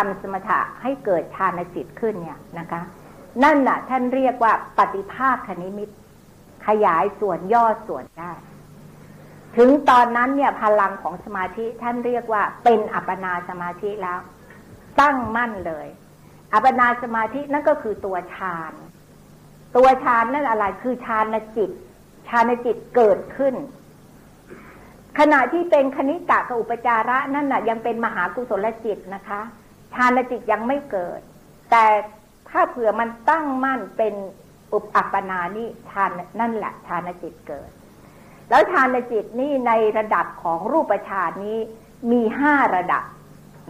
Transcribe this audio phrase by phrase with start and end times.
[0.00, 2.80] ทำสมถะให้เกิดฌานจิตขึ้นเนี่ยนะคะ
[3.42, 5.88] นั่นน่ะ ท่านเรียกว่าปฏิภาคคณิมิต
[6.66, 8.32] ขยายส่วนย่อส่วนได้
[9.56, 14.18] ถึงตอนนั้นเนี่ยพลังของสมาธิท่านเรียกว่าเป็นอัปปนาสมาธิแล้ว
[15.00, 15.86] ตั้งมั่นเลย
[16.52, 18.72] อัปปนาสมาธินั่นก็คือตัวฌาน
[19.76, 21.70] ตัวฌานนั่นอะไรคือฌานจิต
[22.28, 23.54] ฌานจิตเกิดขึ้น
[25.18, 29.40] ขณะที่เป็นคณิกะกับอุปจาระนั่นน่ะ ยังเป็นมหากุศลจิตนะคะ
[29.94, 31.20] ฌานจิตยังไม่เกิด
[31.70, 31.86] แต่
[32.48, 34.14] ถ้าเผื่อมันตั้งมั่นเป็น
[34.72, 37.70] อุปอัปปนานี่ฌานนั่นแหละฌานจิตเกิด
[38.50, 41.58] แล้วฌานจิตนี่ในระดับของรูปฌานนี้
[42.12, 43.04] มีห้าระดับ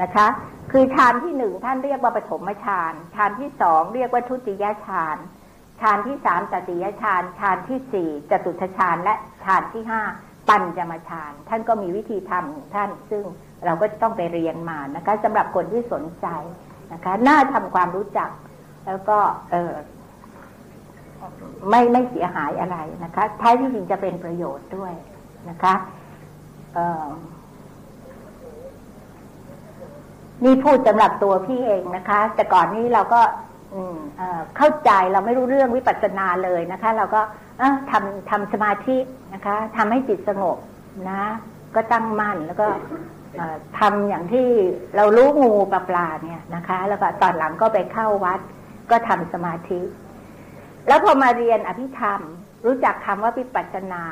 [0.02, 0.26] นะคะ
[0.72, 5.16] คือฌานที่หนึ่งท่านเรียกว่าปฐมฌานฌานที่สองเรียกว่าทุติยฌาน
[5.80, 9.14] ฌานที่สามตติยฌานฌานที่สี่จตุทฌานและ
[9.44, 10.02] ฌานที่ห้า
[10.48, 13.24] ปัญจมฌานท่านก็มีวิธีทำของท่านซึ่ง
[13.66, 16.26] เราก็จะต้องไปเรียนมานะคะสำหรับคนที่สนใจ
[16.92, 18.30] นะคะ น่าทำความรู้จัก
[18.86, 19.18] แล้วก็
[19.50, 19.72] เออ
[21.70, 24.92] ไม่ไม่เสียหายอะไรนะคะท้ายที่จริงจะเป็นประโยชน์ด้วย
[25.50, 25.74] นะคะ
[30.44, 33.20] นี่พูดสำหรับตัวพี่เองนะคะ แต่ก่อนนี้เราก็
[34.56, 37.20] เข้าใจเราไม่รู้เรื่องวิปัสสนาเลยนะคะ เราก็
[37.90, 38.96] ทำทำสมาธิ
[39.34, 40.56] นะคะทำให้จิตสงบ
[41.10, 41.22] นะ
[41.74, 42.66] ก็ตั้งมั่นแล้วก็
[43.78, 44.48] ทำอย่างที่
[44.96, 48.40] เรารู้งูปลาปลาเนี่ยนะคะ แล้วก็ตอนหลังก็ไปเข้าวัด
[48.90, 49.80] ก็ทำสมาธิ
[50.88, 52.20] แล้วพอมาเรียนอภิธรรม
[52.66, 54.02] รู้จักคำว่าวิปัสสนา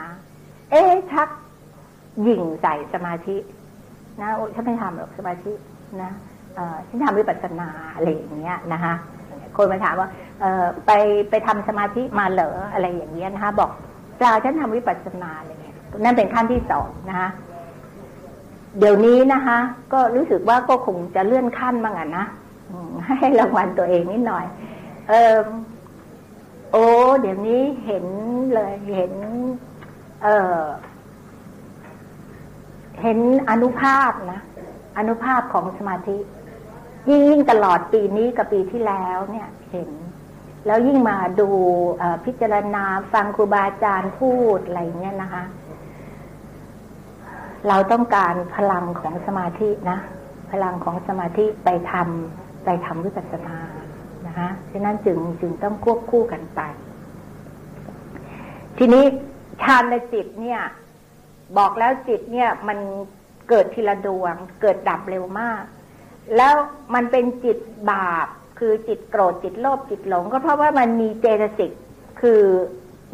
[0.70, 1.28] เอ๊ชัก
[2.26, 3.36] ยิงใส่สมาธิ
[4.20, 5.52] นะฉันไม่ทำหรอกสมาธิ
[6.02, 6.10] นะ
[6.88, 8.94] ฉันทำวิปัสสนาอะไรอย่างเงี้ยนะคะ
[9.56, 10.08] คนมาถามว่า
[10.40, 10.90] เออไป
[11.30, 13.70] ไปทำสมาธิมาเหรออะไรอย่างเงี้ยนะคะ บอก
[14.16, 17.28] เปล่าฉันทำวิปัสสนาอะไรเงี้ยนั่นเป็นขั้นที่สองนะคะ
[18.78, 19.58] เดี๋ยวนี้นะคะ
[19.92, 22.24] ก็รู้สึกว่าก็คงจะเลื่อนขั้นบ้างอะนะ
[23.18, 24.46] ให้รางวัลตัวเองนิดหน่อย
[25.08, 25.38] เออ
[26.72, 26.84] โอ้
[27.20, 28.06] เดี๋ยวนี้เห็น
[28.54, 29.12] เลยเห็น
[30.22, 30.62] เออ
[33.02, 33.18] เห็น
[33.50, 34.40] อนุภาพนะ
[34.98, 36.18] อนุภาพของสมาธิ
[37.08, 39.90] ยิ่งยิ่งตลอดปีนี้กับปีที่แล้วเนี่ย เห็น
[40.66, 41.48] แล้วยิ่งมาดู
[42.24, 45.44] พิจารณาฟังครูบาอาจารย์พูดอะไรเงี้ยนะคะ
[47.68, 49.98] เราต้องการพลังของสมาธินะ
[50.50, 53.56] พลังของสมาธิไปทำไปทำวิปัสสนา
[54.26, 56.60] นะคะฉะนั้นจึงจึงต้องควบคู่กันไป
[58.78, 59.04] ทีนี้
[59.62, 60.60] ฌานในจิตเนี่ย
[61.58, 62.78] บอกแล้วจิตเนี่ย มัน
[63.48, 65.62] เกิดทีละดวง เกิดดับเร็วมาก
[66.36, 66.54] แล้ว
[66.94, 67.58] มันเป็นจิต
[67.90, 68.26] บาป
[68.58, 71.72] คือจิตโกรธจิตโลภจิตหลง ก็เพราะว่ามันมีเจตสิก
[72.20, 72.42] คือ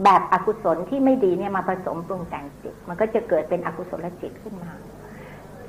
[0.02, 4.72] แบบอกุศลที่ไม่ดีเนี่ยมาผสมปรุงแต่งจิต มันก็จะเกิดเป็นอกุศลจิตขึ้นมา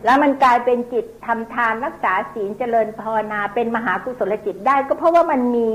[0.06, 5.70] แล้วมันกลายเป็นจิตทำทานรักษาศีลเจริญภาวนาเป็นมหากุศลจิตได้ ก็เพราะว่ามันมี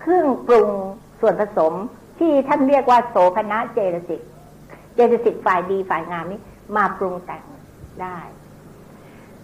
[0.00, 0.70] เครื่องปรุง
[1.20, 1.72] ส่วนผสม
[2.18, 4.22] ที่ท่านเรียกว่าโสภณะเจตสิก
[4.94, 6.40] เจตสิกฝ่ายดีฝ่ายงามนี้
[6.76, 7.42] มาปรุงแต่ง
[8.02, 8.18] ได้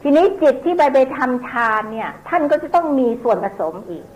[0.02, 4.06] ทีนี้จิตที่ไปไปทำฌานเนี่ย ท่านก็จะต้องมีส่วนผสมอีก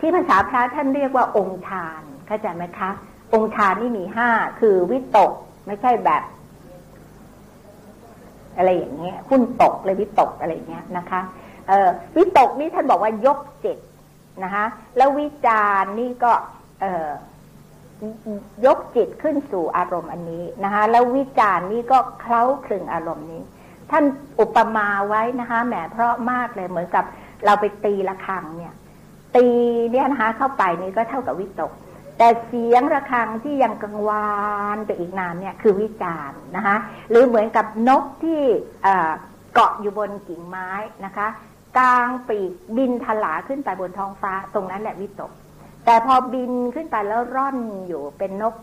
[0.00, 2.90] ที่ภาษาพระท่านเรียกว่าองค์ฌานเข้าใจไหมคะ
[3.32, 4.28] องค์ฌานนี่มีห้า
[4.60, 5.32] คือวิตก
[5.66, 6.22] ไม่ใช่แบบ
[8.56, 11.20] อะไรอย่างเงี้ยหุ้นตกเลยวิตกอะไรเงี้ยนะคะ
[11.68, 13.78] เออวิตกนี่ท่านบอกว่ายกจิต
[14.44, 14.64] นะคะ
[14.96, 16.32] แล้ววิจารนี่ก็
[16.80, 17.10] เออ
[18.66, 23.42] ยกจิตขึ้นสู่อารมณ์อันนี้นะคะแล้ววิจารนี่ก็เคล้าคลึงอารมณ์นี้
[23.90, 24.04] ท่าน
[24.40, 27.04] อุปมาไว้นะคะแหมเพราะมากเลยเหมือนกับ
[27.44, 28.74] เราไปตีละครังเนี่ย
[29.36, 29.46] ตี
[29.92, 31.72] เนี่ยนะคะเข้าไปนี่ก็เท่ากับวิตก
[32.18, 34.30] แต่เสียงระฆังที่ยังกังวา
[34.76, 36.76] นไปอีกนานเนี่ยคือวิจารณ์นะคะ
[37.10, 38.40] หรือเหมือนกับนกที่
[39.54, 40.70] เกาะอยู่บนกิ่งไม้
[41.04, 41.26] นะคะ
[41.78, 45.32] กลางปีกบินทลาขึ้นไปบนท้องฟ้าตรงนั้นแหละวิตก
[45.84, 47.58] แต่พอบินขึ้นไปแล้วร่อน
[47.88, 48.54] อยู่เป็นนก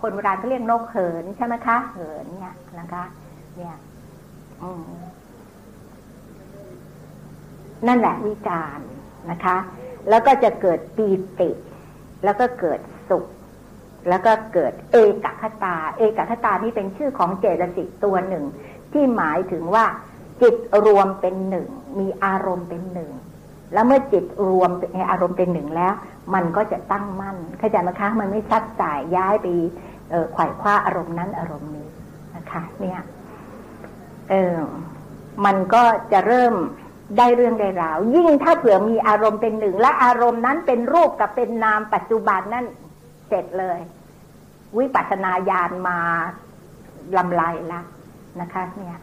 [0.00, 3.04] คนโบราณเขาเรียกนกเหินใช่ไหมคะ เหินเนี่ยนะคะ
[3.56, 3.76] เนี่ย
[7.86, 8.88] นั่นแหละวิจารณ์
[9.30, 9.56] นะคะ
[10.08, 11.08] แล้วก็จะเกิดปี
[11.40, 11.50] ติ
[12.24, 12.80] แล้วก็เกิด
[13.10, 13.24] สุข
[14.08, 18.44] แล้วก็เกิดเอกคตา เอกคตานี่เป็นชื่อของเจตสิกตัวหนึ่ง
[18.92, 19.84] ที่หมายถึงว่า
[20.42, 20.54] จิต
[20.86, 21.68] รวมเป็นหนึ่ง
[21.98, 23.10] มีอารมณ์เป็นหนึ่ง
[23.72, 25.94] แล้วเมื่อจิตรวมในอารมณ์เป็นหนึ่งแล้ว
[26.34, 29.46] มันก็จะตั้งมั่นเข้าใจไหมคะมันไม่ชัดสายย้ายไป
[30.32, 31.88] ไขว่คว้าอารมณ์นั้นอารมณ์นี้
[32.36, 33.00] นะคะ เนี่ย
[34.30, 34.58] เออ
[35.44, 35.82] มันก็
[36.12, 36.54] จะเริ่ม
[37.16, 42.66] ได้เรื่องได้ราว ยิ่งถ้าเผื่อมีอารมณ์เป็นหนึ่ง และอารมณ์นั้นเป็นรูปกับเป็นนามปัจจุบันนั่น
[43.28, 43.78] เสร็จเลย
[44.78, 45.98] วิปัสสนาญาณมา
[47.16, 47.80] ลำลายละ
[48.40, 48.98] นะคะ เนี่ย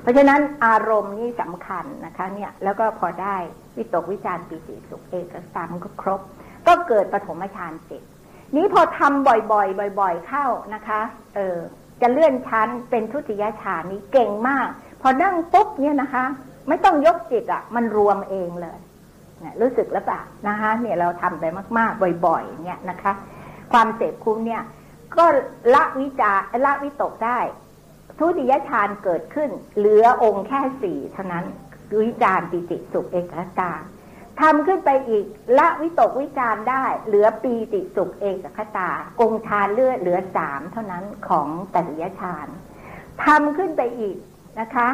[0.00, 3.36] เพราะฉะนั้นอารมณ์นี่สำคัญนะคะ เนี่ย แล้วก็พอได้
[3.76, 6.20] วิตกวิจารปีติสุขเอกสามก็ครบ
[6.66, 8.02] ก็เกิดปฐมฌานเจ็ด
[8.56, 11.00] นี้พอทำบ่อยๆบ่อย ๆ เข้านะคะ
[11.36, 11.58] เออ
[12.02, 14.66] จะเลื่อนชั้นเป็นทุติยฌานนี้เก่งมาก
[15.02, 16.24] พอนั่งปุ๊บเนี่ยนะคะ
[16.68, 18.78] ไม่ต้องยกจิตอะ่ะ มันรวมเองเลย
[19.40, 21.44] เนี่ยรู้สึกแล้วปะนะคะ เนี่ยเราทำไป
[21.78, 23.12] มาก ๆ บ่อย ๆ เนี่ยนะคะ
[23.72, 24.62] ความเสพคุ้มเนี่ย
[25.16, 25.24] ก็
[25.74, 27.38] ละวิจารละวิตกได้
[28.18, 31.44] ทุติยฌานเกิดขึ้น เหลือองค์แค่สี่เท่านั้น
[32.02, 33.72] วิจารปิติสุขเอกตา
[34.40, 35.26] ทำขึ้นไปอีก
[35.58, 38.90] ละวิตกวิจารได้ เหลือปีติสุขเอกคตา
[39.20, 42.46] องค์ฌานเลือดเหลือสามเท่านั้นของตติยฌาน
[43.24, 44.16] ทำขึ้นไปอีก
[44.60, 44.88] นะคะ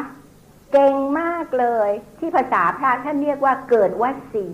[0.73, 1.89] เก่งมากเลย
[2.19, 4.03] ที่ภาษาพระท่านเรียกว่าเกิดว
[4.33, 4.47] สี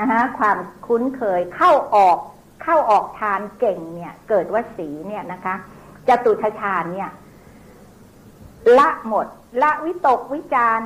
[0.00, 2.18] นะคะความคุ้นเคยเข้าออก
[2.62, 5.54] เข้าออกฌานเก่งเนี่ย เกิดวสีเนี่ยนะคะ
[6.08, 7.10] จตุทชานเนี่ย
[8.78, 9.26] ละหมด
[9.62, 10.80] ละวิตกวิจาร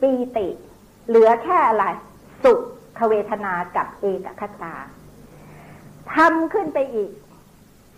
[0.00, 0.48] ปีติ
[1.08, 1.84] เหลือแค่อะไร
[2.44, 2.52] สุ
[2.98, 4.74] ขเวทนากับเอกคตา
[6.14, 7.10] ทำขึ้นไปอีก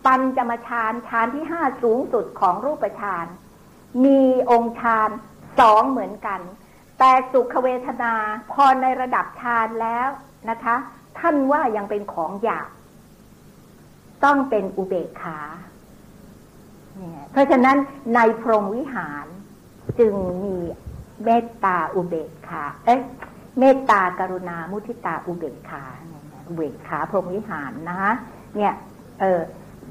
[0.07, 3.27] ปัญจมฌานฌานที่ห้าสูงสุดของรูปฌาน
[4.05, 4.21] มี
[4.51, 5.11] องค์ฌาน
[5.61, 6.41] สองเหมือนกัน
[6.99, 8.13] แต่สุขเวทนา
[8.53, 10.09] พอในระดับฌานแล้ว
[10.51, 10.77] นะคะ
[11.19, 12.69] ท่านว่ายังเป็นของหยาบ
[14.25, 15.39] ต้องเป็นอุเบกขา
[17.33, 17.77] เพราะฉะนั้น
[18.15, 19.27] ในพรหมวิหาร
[19.99, 20.15] จึง
[20.45, 20.57] มี
[21.25, 23.01] เมตตาอุเบกขา เอ๊ะ
[23.59, 25.83] เมตตากรุณา มุทิตาอุเบกขา
[26.47, 28.13] อุเบกขาพรหมวิหารนะคะ
[28.57, 28.73] เนี่ย
[29.21, 29.41] เออ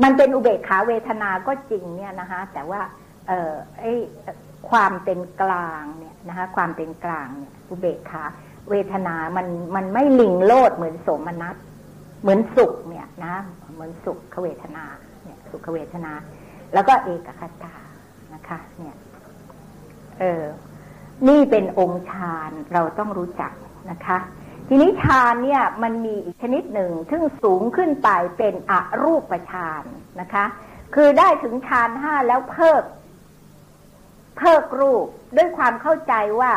[0.04, 2.82] มันเป็นอุเบกขาเวทนาก็จริงเนี่ยนะคะแต่ว่า
[3.28, 3.84] เออไอ
[4.70, 8.24] ความเป็นกลางเนี่ยนะคะความเป็นกลางเนี่ยอุเบกขา
[8.70, 11.56] เวทนามันมันไม่ลิงโลดเหมือนโสมนัส
[12.22, 13.36] เหมือนสุขเนี่ยนะ
[13.74, 14.86] เหมือนสุขเวทนา
[15.24, 16.12] เนี่ยสุขเวทนา
[16.74, 17.76] แล้วก็เอกคตา
[18.34, 18.96] นะคะ เนี่ย
[20.20, 20.44] เออ
[21.28, 23.54] นี่เป็นองค์ฌานเราต้องรู้จัก
[23.92, 24.18] นะคะ
[24.68, 28.74] ทีนี้ฌานเนี่ยมันมีอีกชนิดหนึ่งซึ่งสูงขึ้นไปเป็นอ
[29.04, 29.84] รูปฌาน
[30.22, 30.46] นะคะ
[30.96, 32.84] คือได้ถึงฌานห้าแล้วเพิก
[34.38, 35.06] เพิกรูป
[35.38, 36.54] ด้วยความเข้าใจว่า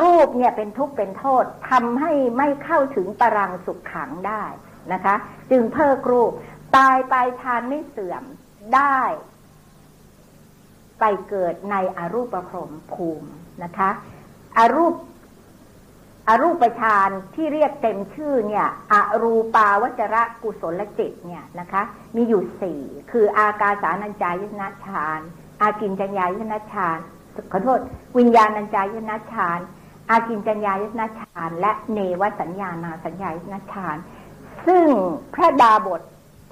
[0.00, 4.44] รูปเนี่ยเป็นทุกข์เป็นโทษทำให้ไม่เข้าถึงปรังสุขขังได้
[4.92, 5.14] นะคะ
[5.50, 6.32] จึงเพิกรูป
[6.76, 8.24] ตายไปฌานไม่เสื่อม
[8.74, 9.00] ได้
[11.00, 13.30] ไปเกิดในอรูปพรมภูมิ
[13.62, 13.90] นะคะ
[14.58, 14.94] อรูป
[16.28, 21.82] อรูปฌานที่เรียกเต็มชื่อเนี่ยอรูปาวจระกุศลจิตเนี่ยนะคะ
[22.16, 25.20] มีอยู่สี่คืออากาสานัญจายตนะฌาน
[25.62, 26.98] อากินจัญญายตนะฌาน
[27.52, 27.80] ขอโทษ
[28.18, 29.60] วิญญาณัญจายตนะฌาน
[30.10, 33.96] อากินจัญญายตนะฌานและเนวสัญญาณาสัญญายตนะฌาน
[34.66, 34.84] ซึ่ง
[35.34, 36.02] พระดาบท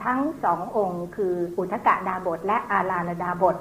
[0.04, 3.56] ทั้งสององค์ คืออุทกะดาบท และอาลาลดาบท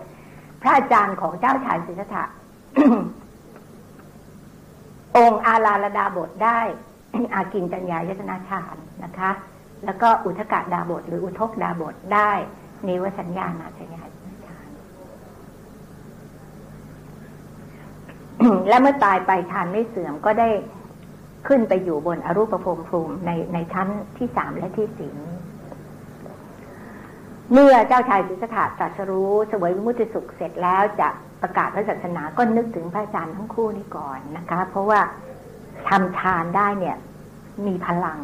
[0.62, 2.24] พระอาจารย์ของเจ้าชายสิทธัตถะ
[5.18, 6.60] องค์อาลาลดาบทได้
[7.34, 9.32] อากินจัญญายตนาฌานนะคะ
[9.86, 12.32] แล้วก็อุทกะดาบท หรืออุทกดาบทได้
[12.86, 14.02] เนวสัญญาณาสัญญา
[14.46, 14.68] ฌาน
[18.70, 20.50] และเมื่อตายไปฌานไม่เสื่อมก็ได้
[21.48, 23.88] ขึ้นไปอยู่บนอรูปภพภูมิในในชั้น
[24.18, 25.14] ที่สามและที่สี่
[27.54, 31.10] เมื่อเจ้าชายสิทธัตถะตรัสรู้สวยวิมุติสุขเสร็จแล้วจะ
[31.42, 35.00] ประกาศพระศาสนาก็นึกถึงพระอาจารย์ทั้งคู่นี้ก่อนนะคะ เพราะว่า
[35.90, 36.98] ทำฌานได้เนี่ย
[37.68, 38.20] มีพลัง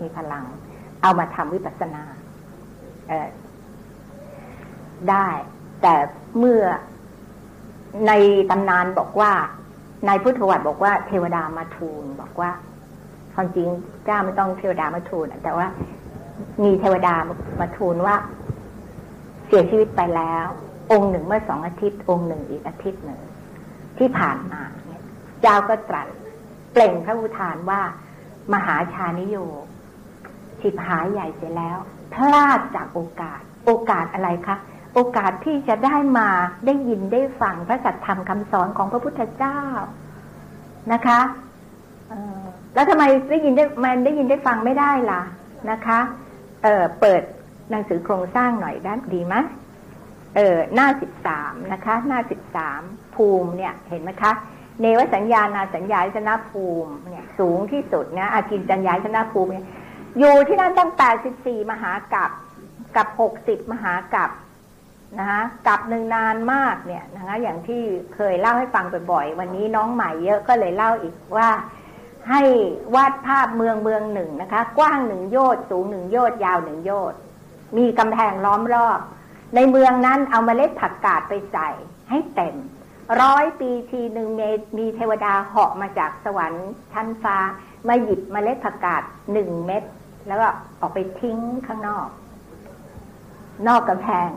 [0.00, 0.44] มีพลัง
[1.02, 2.02] เอามาทำวิปัสสนา
[5.10, 5.28] ได้
[5.82, 5.94] แต่
[6.38, 6.62] เมื่อ
[8.06, 8.12] ใน
[8.50, 9.32] ตำนานบอกว่า
[10.06, 12.50] ในพุทธวัตรบอกว่าเทวดามาทูลบอกว่า
[13.34, 13.68] ความจริง
[14.04, 15.66] เจ้าไม่ต้องเทวดามาทูลแต่ว่า
[16.64, 17.14] มีเทวดา
[17.60, 18.16] มาทูลว่า
[19.46, 20.46] เสียชีวิตไปแล้ว
[20.92, 23.20] องค์หนึ่งเมื่อสองอาทิตย์ องค์หนึ่งอีกอาทิตย์หนึ่ง
[23.98, 25.02] ที่ผ่านมาเนี่ย
[25.42, 26.08] เจ้าก็ตรัส
[26.72, 27.82] เปล่งพระอุทานว่า
[28.52, 29.36] มหาชานิโย
[30.60, 31.78] ชิบหายใหญ่เสียแล้ว
[32.14, 34.56] พลาดจากโอกาส โอกาสอะไรคะ
[34.94, 36.28] โอกาสที่จะได้มา
[36.66, 39.60] ได้ยินได้ฟังพระสัจธรรมคำสอนของพระพุทธเจ้า
[40.92, 41.20] นะคะ
[42.74, 45.22] แล้วทำไมได้ยินได้มันได้ยินได้ฟังไม่ได้ล่ะ
[45.70, 46.00] นะคะ
[46.62, 47.22] เเปิด
[47.70, 49.34] หนังสือโครงสร้างหน่อยได้ดีไหม
[50.36, 52.82] เออหน้าสิบสามนะคะ หน้าสิบสาม
[53.14, 54.32] ภูมิเนี่ย เห็นไหมคะ
[54.80, 59.66] เนวสัญญานาสัญญาชนะภูมิเนี่ย สูงที่สุดนะอากินจัญญาชนะภูมิเนี่ย
[60.18, 62.30] อยู่ที่นั่นตั้งแต่สิบสี่มหากับ
[62.96, 64.30] กับหกสิบมหากับ
[65.18, 67.82] นะคะกับหนึ่งนานมากเนี่ยนะคะอย่างที่
[68.14, 71.50] เคยเล่าให้ฟังบ่อยๆวันนี้น้องใหม่เยอะก็เลยเล่าอีกว่า
[72.30, 72.42] ให้
[72.94, 77.18] วาดภาพเมืองเมืองหนึ่งนะคะ กว้างหนึ่งโยชน์สูงหนึ่งโยชน์ยาวหนึ่งโยชน์
[77.76, 79.00] มีกำแพงล้อมรอบ
[79.54, 81.70] ในเมืองนั้นเอามาเมล็ดผักกาดไปใส่
[82.10, 82.56] ให้เต็ม
[83.22, 87.36] ร้อยปีทีหนึ่งมีมีเทวดาเหาะมาจากสวรรค์ชั้นฟ้า
[87.88, 89.02] มาหยิบเมล็ดผักกาด
[89.32, 89.82] หนึ่งเม็ด
[90.26, 90.46] แล้วก็
[90.80, 92.08] ออกไปทิ้งข้างนอก
[93.68, 94.28] นอกกำแพง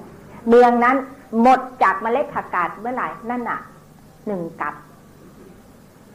[0.47, 0.97] เมืองนั้น
[1.41, 3.59] หมดจากเมล็ดผักกาดเมื่อไหร่นั่นน่ะ
[4.27, 4.73] หนึ่งกับ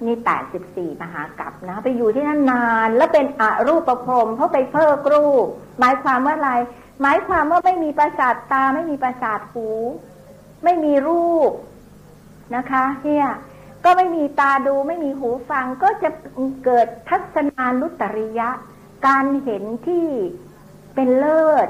[0.06, 5.46] นี่แปดสิบสี่มหากับนะ ไปอยู่ที่นั่นนานแล้วเป็นอรูปประพรมเพราะไปเพิกรูป
[5.80, 6.52] หมายความว่าอะไร
[7.02, 9.68] หมายความว่าไม่มีประสาทตาไม่มีประสาทหู
[10.64, 11.52] ไม่มีรูป
[12.56, 13.28] นะคะเนี่ย
[13.84, 16.10] ก็ไม่มีตาดูไม่มีหูฟังก็จะ
[16.64, 18.50] เกิดทัศนานุตริยะ
[19.06, 20.06] การเห็นที่
[20.94, 21.68] เป็นเลิศ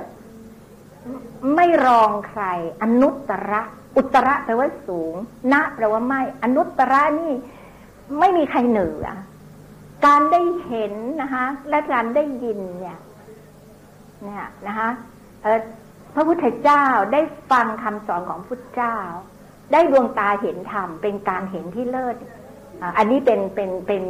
[1.56, 2.42] ไม่รองใคร
[2.82, 3.62] อนุตระ
[3.96, 5.14] อุตระแปลว่าสูง
[5.52, 7.32] ณแปลว่าไม่ อนุตระนี่
[8.18, 9.06] ไม่มีใครเหนือ
[10.06, 12.98] การได้เห็นนะคะ และการได้ยินเนี่ย
[14.22, 14.88] เนี่ยนะคะ
[16.14, 18.96] พระพุทธเจ้าได้ฟังคำสอนของพุทธเจ้า
[19.72, 22.16] ได้ดวงตาเห็นธรรมเป็นการเห็นที่เลิศ
[22.96, 24.04] อันนี้เป็นเป็นเป็น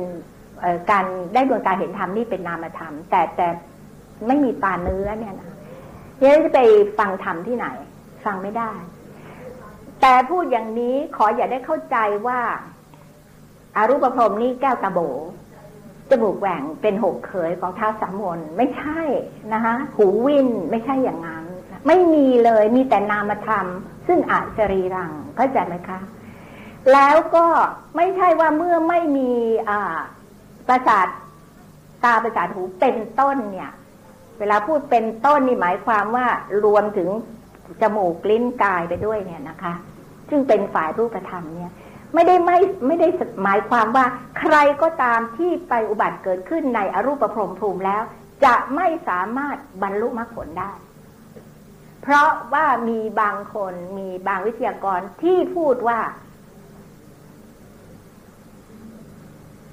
[0.91, 3.47] การได้ดวงตาเห็นธรรมนี่เป็นนามธรรม แต่แต่
[4.27, 5.51] ไม่มีตาเนื้อเนี่ยนะ
[6.23, 6.61] เนี่จะไป
[6.99, 7.67] ฟังธรรมที่ไหน
[8.25, 8.73] ฟังไม่ได้
[10.00, 12.41] แต่พูดอย่างนี้ขออย่าได้เข้าใจว่า
[13.76, 15.00] อารูปพรมนี่แก้วตาโบ
[16.11, 19.00] จมูกแหว่งเป็นหกเขยของเท้าสามมนไม่ใช่
[19.52, 21.45] นะคะหูวินไม่ใช่อย่างนั้น
[21.87, 23.67] ไม่มีเลยมีแต่นามธรรม
[24.07, 25.99] ซึ่งอาจรีรังเข้าใจไหมคะ
[26.93, 27.47] แล้วก็
[27.97, 29.31] ไม่ใช่ว่าเมื่อไม่มี
[29.69, 29.99] อ่า
[30.69, 31.07] ประสาท
[32.05, 33.73] ตาประสาทหูเป็นต้นเนี่ย
[34.39, 36.27] เวลาพูดเป็นต้นนี่หมายความว่า
[36.65, 37.09] รวมถึง
[37.83, 39.75] จมูกลิ้นกายไปด้วยเนี่ยนะคะ
[40.31, 41.71] ซึ่งเป็นฝ่ายรูปธรรมเนี่ย
[42.15, 43.09] ไม่ได้ไม่ไม่ได้
[43.43, 44.05] หมายความว่า
[44.39, 48.03] ใครก็ตามที่ไปอุบัติเกิดขึ้นในอรูปพรมภูมิแล้ว
[48.45, 50.73] จะไม่สามารถบรรลุมรรคผลได้
[52.03, 56.01] เพราะว่ามีบางคนมีบางวิทยากรที่พูดว่า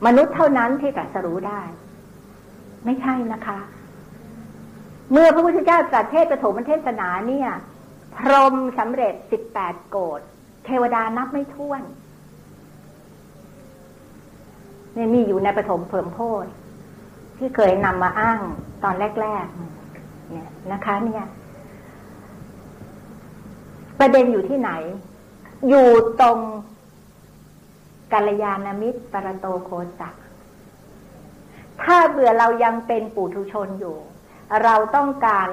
[0.05, 1.61] มนุษย์เท่านั้นที่ตรัสรู้ได้
[2.85, 3.59] ไม่ใช่นะคะ
[5.11, 7.49] เมื่อพระพุทธเจ้าตรัสเทศประถมเทศนาเนี่ย
[8.17, 10.21] พรมสำเร็จสิบแปดโกด
[10.65, 11.81] เทวดานับไม่ถ้วน
[14.95, 16.45] นี่มีอยู่ในปฐมเพิ่มโพธ
[17.37, 18.39] ที่เคยนำมาอ้าง
[18.83, 21.25] ตอนแรกๆเนี่ยนะคะ เนี่ย
[23.99, 24.71] ประเด็นอยู่ที่ไหน
[25.69, 25.87] อยู่
[26.21, 26.39] ตรง
[28.13, 30.15] กัลยาณมิตรปรโตโคสัก
[31.83, 33.97] ถ้าเบื่อเรายังเป็นปุถุชนอยู่
[34.63, 35.49] เราต้องการ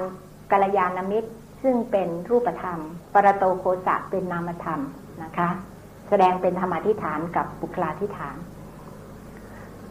[0.51, 1.29] กัลยาณมิตร
[1.63, 2.79] ซึ่งเป็นรูปธรรม
[3.13, 4.81] ปรโตโคสะเป็นนามธรรม
[5.23, 5.49] นะคะ
[6.09, 8.37] แสดงเป็นธรรมาทิฐานกับบุคลาทิฐาน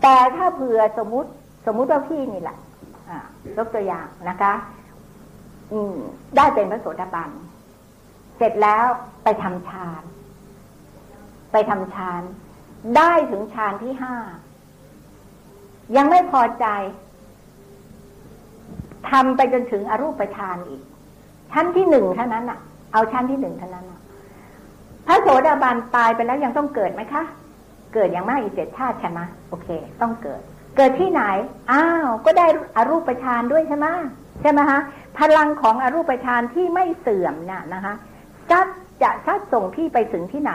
[0.02, 1.30] แต่ถ้าเผื่อสมมติ
[1.66, 2.58] สมมุติว่าพี่นี่แหละ
[3.56, 4.52] ยกตัวอย่างนะคะ
[5.72, 5.96] อืม
[6.36, 7.30] ได้เป็นพระโสดาบัน
[8.36, 8.86] เสร็จแล้ว
[9.24, 10.02] ไปทำฌาน
[11.52, 12.22] ไปทำฌาน
[12.96, 14.14] ได้ถึงฌานที่ห้า
[15.96, 16.66] ยังไม่พอใจ
[19.10, 20.82] ทำไปจนถึงอรูปฌานอีก
[21.52, 22.58] ชั้นที่หนึ่งเท่านั้นอะ
[22.92, 24.00] เอาชั้นที่หนึ่งเท่านั้นอะ
[25.06, 27.22] พระโสดาบันตายไปแล้วยังต้องเกิดไหมคะ
[27.94, 29.68] เกิดอย่างมากอีกเจ็ดชาติใช่ไหมโอเค
[30.00, 30.40] ต้องเกิด
[30.76, 31.22] เกิดที่ไหน
[31.72, 32.46] อ้าวก็ได้
[32.76, 33.86] อรูปฌานด้วยใช่ไหม
[34.42, 34.80] ใช่ไหมฮะ
[35.18, 37.94] พลังของอรูปฌานที่ไม่เสื่อมเนี่ยนะคะ
[38.50, 38.60] จะ
[39.02, 40.52] จะชัดส่งพี่ไปถึงที่ไหน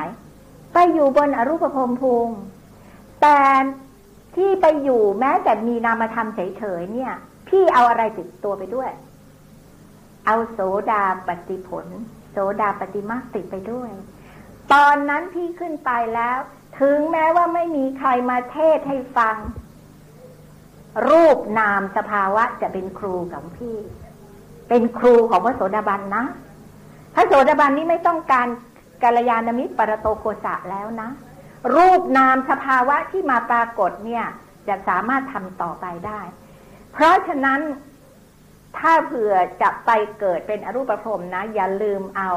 [0.73, 2.35] ไปอยู่บนอรูปภพภูมิ
[3.21, 3.39] แต่
[4.35, 7.13] ที่ไปอยู่แม้แต่มีนามธรรมเฉยๆเนี่ย
[7.51, 8.91] พี่เอาอะไรติดตัวไปด้วย
[10.25, 10.59] เอาโส
[10.91, 11.87] ดาปฏิผล
[12.31, 13.91] โสดาปฏิมาติดไปด้วย
[14.73, 16.37] ตอนนั้นพี่ขึ้นไปแล้ว
[16.79, 19.35] ถึงแม้ว่าไม่มีใครมาเทศให้ฟัง
[21.09, 23.75] รูปนามสภาวะจะเป็นครูของพี่
[24.69, 26.25] เป็นครูของพระโสดาบันนะ
[27.15, 28.47] พระโสดาบันนี้ไม่ต้องการ
[29.03, 31.09] กาลยานมิตรปรโตโกสะแล้วนะ
[31.75, 34.25] รูปนามสภาวะที่มาปรากฏเนี่ย
[34.67, 36.21] จะสามารถทำต่อไปได้
[36.93, 37.61] เพราะฉะนั้น
[38.77, 42.31] ถ้าเผื่อจะไปเกิดเป็นอรูปภพนะ อย่าลืมเอา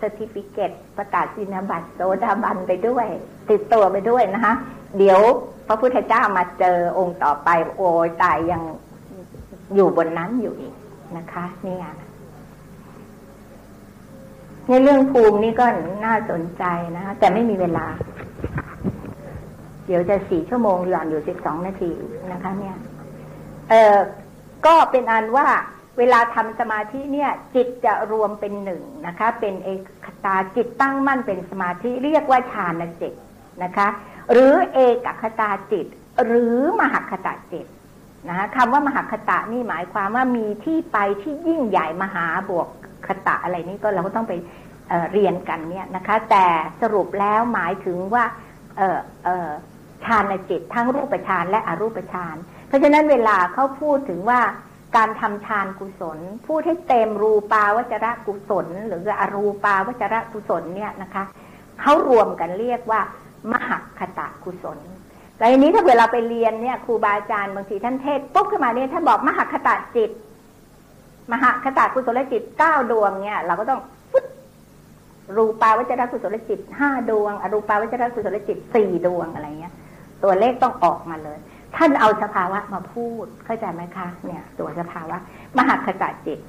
[0.00, 3.06] สติฟิเกตประกาศสินบัตรโสดาบันไปด้วย
[3.50, 4.54] ติดตัวไปด้วยนะคะ
[4.98, 5.20] เดี๋ยว
[5.66, 8.62] พระพุทธเจ้ามาเจอองค์ต่อไป โอ้ยตายยัง
[9.74, 10.74] อยู่บนนั้นอยู่อีก
[11.16, 11.86] นะคะเนี่ย
[14.68, 15.66] ในเรื่องภูมินี่ก็
[16.04, 16.64] น่าสนใจ
[16.96, 17.86] นะคะแต่ไม่มีเวลา
[19.86, 21.92] เดี๋ยวจะสี่ชั่วโมงหย่อนอยู่สิบสองนาที
[22.32, 22.76] นะคะ เนี่ย
[23.70, 23.98] เออ
[24.66, 25.48] ก็เป็นอันว่า
[25.98, 29.70] เวลาทำสมาธิเนี่ยจิตจะรวมเป็นหนึ่งนะคะ เป็นเอ
[30.04, 33.14] กตาจิตตั้งมั่นเป็นสมาธิเรียกว่าฌานจิต
[33.62, 33.88] นะคะ
[34.32, 35.86] หรือเอกคตาจิต
[36.24, 37.66] หรือมหคตาจิต
[38.28, 42.68] นะคะคำว่ามหคตานี่หมายความว่ามีที่ไปที่ยิ่งใหญ่มหาบวก
[43.06, 44.34] คตะอะไรนี่ก็เราก็ต้องไป
[44.88, 46.46] เเรียนกันเนี่ยนะคะ แต่
[46.80, 48.24] สรุปแล้วหมายถึงว่า
[50.04, 52.36] ฌานจิตทั้งรูปฌานและอรูปฌาน
[52.68, 54.40] เพราะฉะนั้นเวลาเขาพูดถึงว่า
[54.96, 61.24] การทำฌานกุศล พูดให้เต็มรูปาวจระกุศล หรืออรูปาวจระกุศลเนี่ยนะคะ
[61.80, 63.00] เขารวมกันเรียกว่า
[63.52, 64.78] มหคตะกุศล
[65.36, 70.10] แต่อันนี้ถ้าเวลาไปเรียนเนี่ยครูบาอาจารย์บางทีท่านเทศปุ๊บขึ้นมาเนี่ยท่านบอกมหคตะจิต
[71.32, 73.80] มหคตะกุศลจิตเก้าดวงเนี่ยเราก็ต้อง
[75.36, 79.74] รูปาวจระกุศลจิตห้าดวง อรูปาวจระกุศลจิตสี่ดวงอะไรเงี้ย
[80.22, 81.38] ตัวเลขต้องออกมาเลย
[81.76, 85.16] ท่านเอาสภาวะมาพูดเข้าใจไหมคะ เนี่ย ตัวสภาวะ
[85.56, 86.40] มหคตาจิต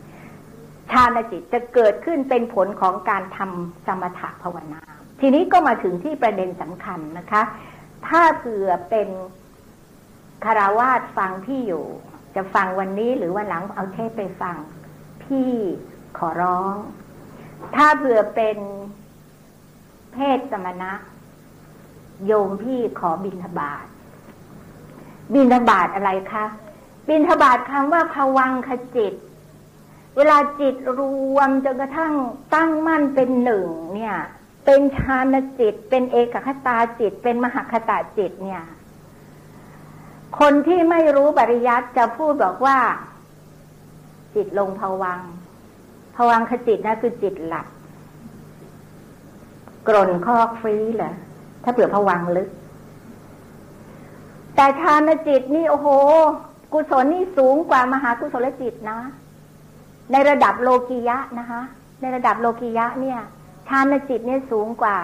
[0.92, 4.82] ฌานจิตจะเกิดขึ้นเป็นผลของการทำสมถะภาวนา
[5.22, 7.42] ทีนี้ก็มาถึงที่ประเด็นสำคัญนะคะ
[8.08, 9.10] ถ้าเผื่อเป็น
[10.46, 11.86] คาราวาสฟังพี่อยู่
[12.36, 14.56] จะฟังวันนี้หรือวันหลังเอาเทปไปฟัง
[15.24, 15.52] พี่
[16.18, 16.76] ขอร้อง
[17.76, 18.58] ถ้าเผื่อเป็น
[20.14, 20.92] เพศสมณะ
[22.26, 23.86] โยมพี่ขอบินทบาท
[25.34, 26.46] บินทบาทอะไรคะ
[27.10, 29.14] บินทบาทคำว่าภวังขจิต
[30.16, 31.02] เวลาจิตร
[31.36, 32.14] วมจนกระทั่ง
[32.56, 34.18] ตั้งมั่นเป็นหนึ่งเนี่ย
[34.66, 38.64] เป็นฌานจิต เป็นเอกคตาจิต เป็นมหคตาจิตเนี่ย
[40.40, 42.78] คนที่ไม่รู้ปริยัติจะพูดบอกว่า
[44.36, 45.22] จิตลงภวัง
[46.16, 47.68] ผวังขจิตนะคือจิตหลับ
[49.88, 51.14] กรนคอกฟรีเหรอ
[51.64, 52.50] ถ้าเผื่อผวังลึก
[54.56, 55.88] แต่ฌานจิตนี่โอ้โห
[56.74, 59.00] กุศลนี่สูงกว่ามหากุศลจิตนะ
[60.12, 61.62] ในระดับโลกียะนะคะ
[62.02, 63.20] ในระดับโลกียะเนี่ย
[63.68, 64.96] ฌานจิตเนี่ยสูงกว่า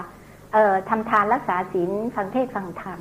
[0.54, 3.00] เอ่อทำทานรักษาศีลฟังเทศฟังธรรม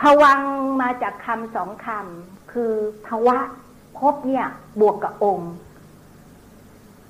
[0.00, 0.40] ผวัง
[0.80, 2.72] มาจากคำสองคำคือ
[3.06, 3.38] ภวะ
[3.98, 4.46] พบเนี่ย
[4.80, 5.52] บวกกับองค์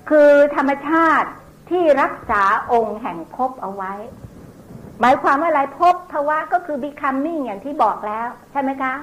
[0.09, 1.29] คือธรรมชาติ
[1.69, 3.93] ที่รักษาองค์แห่งภพเอาไว้
[5.01, 8.93] หมายความว่าอะไรภพภาวะก็คือ becoming อย่างที่บอกแล้วใช่ไหมคะ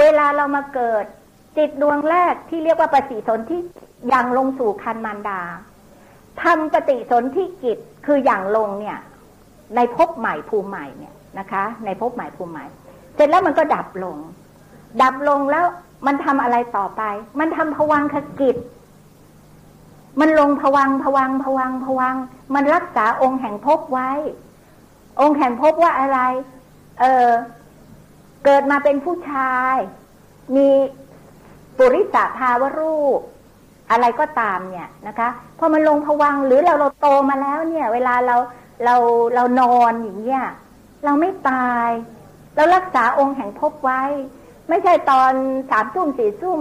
[0.00, 1.04] เวลาเรามาเกิด
[1.56, 3.58] จิตดวงแรกที่เรียกว่าปฏิสนธิ
[4.12, 5.40] ยังลงสู่คันมารดา
[6.42, 8.98] ทำปฏิสนธิกิจคืออย่างลงเนี่ย
[9.76, 12.66] ในภพใหม่ภูมิใหม่เนี่ยนะคะ ในภพใหม่ภูมิใหม่
[13.14, 14.16] เสร็จแล้วมันก็ดับลง
[15.02, 15.64] ดับลงแล้ว
[16.06, 17.02] มันทำอะไรต่อไป
[17.40, 18.56] มันทำภวังคกิจ
[20.20, 22.16] มันลงผวังผวังผวังผวัง
[22.54, 24.10] มันรักษาองค์แห่งภพไว้
[25.20, 26.18] องค์แห่งภพว่าอะไร
[27.00, 27.28] เออ
[28.44, 29.76] เกิดมาเป็นผู้ชาย
[30.56, 30.68] มี
[31.78, 33.20] ปุริสาภาวรูป
[33.90, 38.36] อะไรก็ตามเนี่ยนะคะพอมันลงผวังหรือเราเราโตมาแล้วเนี่ย เวลาเรา
[38.84, 38.94] เรา
[39.34, 40.44] เรานอนอย่างเงี้ย
[41.04, 41.88] เราไม่ตาย
[42.56, 44.02] เรารักษาองค์แห่งภพไว้
[44.68, 45.32] ไม่ใช่ตอน
[45.70, 46.58] สามทุ่มสี่ทุ่ม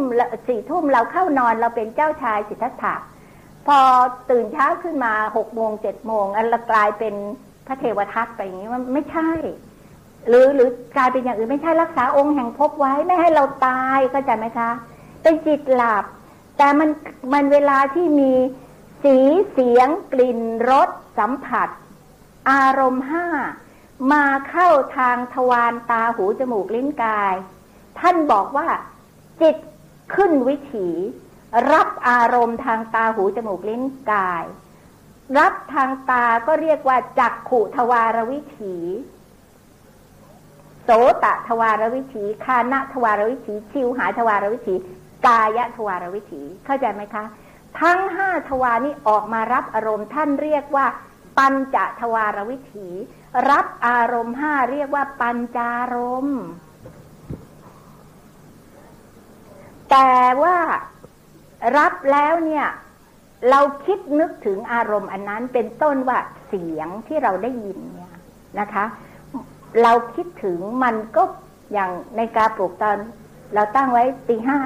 [0.47, 2.95] สี่ทุ่มเราเข้านอนเราเป็นเจ้าชายสิทธัตถะ
[3.67, 3.77] พอ
[4.29, 7.15] ตื่นเช้าขึ้นมาหกโมงเจ็ดโมงอันละกลายเป็น
[7.67, 9.31] พระเทวทัตไปอย่างนี้มันไม่ใช่
[10.27, 14.69] หรือหรือกลายเป็นอย่างอื่นไม่ใช่รักษาองค์แห่งพบไว้ไม่ให้เราตายเข้าใจไหมคะ
[15.21, 16.05] เป็นจิตหลับ
[16.57, 16.89] แต่มัน
[17.33, 18.33] มันเวลาที่มี
[19.03, 19.17] สี
[19.51, 21.69] เสียงกลิ่นรสสัมผัส
[22.51, 23.27] อารมณ์ห้า
[24.11, 27.35] มาเข้าทางทวารตาหูจมูกลิ้นกาย
[27.99, 28.67] ท่านบอกว่า
[29.41, 29.55] จิต
[30.15, 30.89] ขึ้นวิถี
[31.71, 34.43] รับอารมณ์ทางตาหูจมูกลิ้นกาย
[35.37, 38.75] รับทางตาก็เรียกว่าจักขุทวารวิถี
[40.83, 40.89] โส
[41.23, 44.75] ตทวารวิถีคานะทวารวิถีชิวหาทวารวิถี
[45.27, 47.23] กายทวารวิถีเข้าใจไหมคะ
[47.81, 50.85] ทั้งห้าทวารนี้ออกมารับอารมณ์ท่านเรียกว่า
[51.37, 52.87] ปัญจทวารวิถี
[53.49, 56.39] รับอารมณ์ห้าเรียกว่าปัญจารมณ์
[59.91, 60.57] แต่ว่า
[61.77, 62.65] รับแล้วเนี่ย
[63.49, 68.13] เราคิดนึกถึงอารมณ์อันนั้นเป็นต้นว่าเสียงที่เราได้ยินเนี่ย
[68.59, 68.85] นะคะ
[69.83, 71.23] เราคิดถึงมันก็
[71.73, 72.97] อย่างในการปลูกตอน
[73.55, 74.59] เราตั้งไว้ตีห้า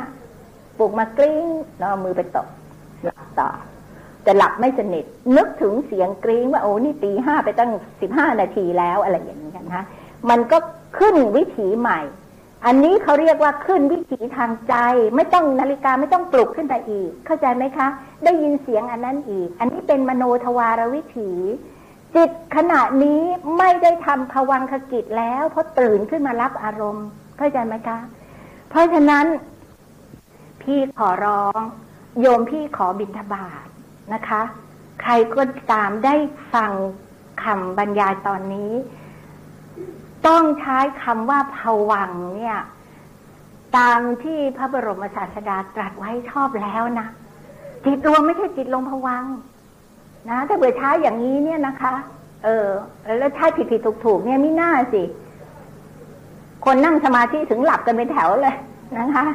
[0.78, 1.46] ปลูกมากลิ้ง
[1.78, 2.48] แล้วเอามือไปตก
[3.04, 3.50] หลับต่อ
[4.24, 5.06] แต่หลับไม่สนิท
[5.38, 9.86] นึกถึงเสียงกริ้งว่าโอ้นี่ตีห้าไปตั้งสิบห้านาทีแล้วอะไรอย่างนี้กันนะ
[10.30, 10.58] มันก็
[10.98, 12.00] ขึ้นวิถีใหม่
[12.66, 14.76] อันนี้เขาเรียกว่าขึ้นวิถีทางใจ
[15.16, 17.88] ไม่ต้องนาฬิกาไม่ต้องปลุกขึ้นไปอีก เข้าใจไหมคะ
[18.24, 21.32] ได้ยินเสียงอันนั้นอีก อันนี้เป็นมโนทวารวิถี
[22.16, 23.22] จิตขณะนี้
[23.58, 28.00] ไม่ได้ทำภวังคกิจแล้ว เพราะตื่นขึ้นมารับอารมณ์ เข้าใจไหมคะ
[28.70, 29.26] เพราะฉะนั้น
[30.62, 31.60] พี่ขอร้อง
[32.20, 33.66] โยมพี่ขอบิณฑบาต
[34.14, 34.42] นะคะ
[35.02, 36.16] ใครก็ตามได้
[36.54, 36.72] ฟัง
[37.44, 38.72] คำบรรยายตอนนี้
[40.28, 41.60] ต้องใช้คำว่าผ
[41.92, 42.60] วังเนี่ย
[43.78, 47.08] ตามที่พระบรมศาสดาตรัสไว้ชอบแล้วนะ
[47.86, 49.26] จิตรวมไม่ใช่จิตลงผวัง
[50.30, 51.94] นะถ้าเบื่อใช้อย่างนี้เนี่ยนะคะ
[52.44, 52.68] เออ
[53.20, 55.04] แล้วใช้ผิดผิดถูกถูกเนี่ยไม่น่าสิ
[56.66, 58.56] คนนั่งสมาธิถึงหลับกันเป็นแถวเลย
[58.98, 59.26] นะคะ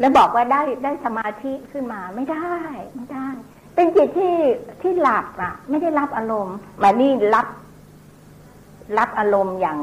[0.00, 2.52] แล้วบอกว่าได้ได้สมาธิขึ้นมาไม่ได้
[2.96, 3.28] ไม่ได้
[3.74, 4.36] เป็นจิตที่
[4.82, 7.46] ที่หลับอะ ไม่ได้รับอารมณ์มานี่รับ
[8.98, 9.78] รับอารมณ์อย่าง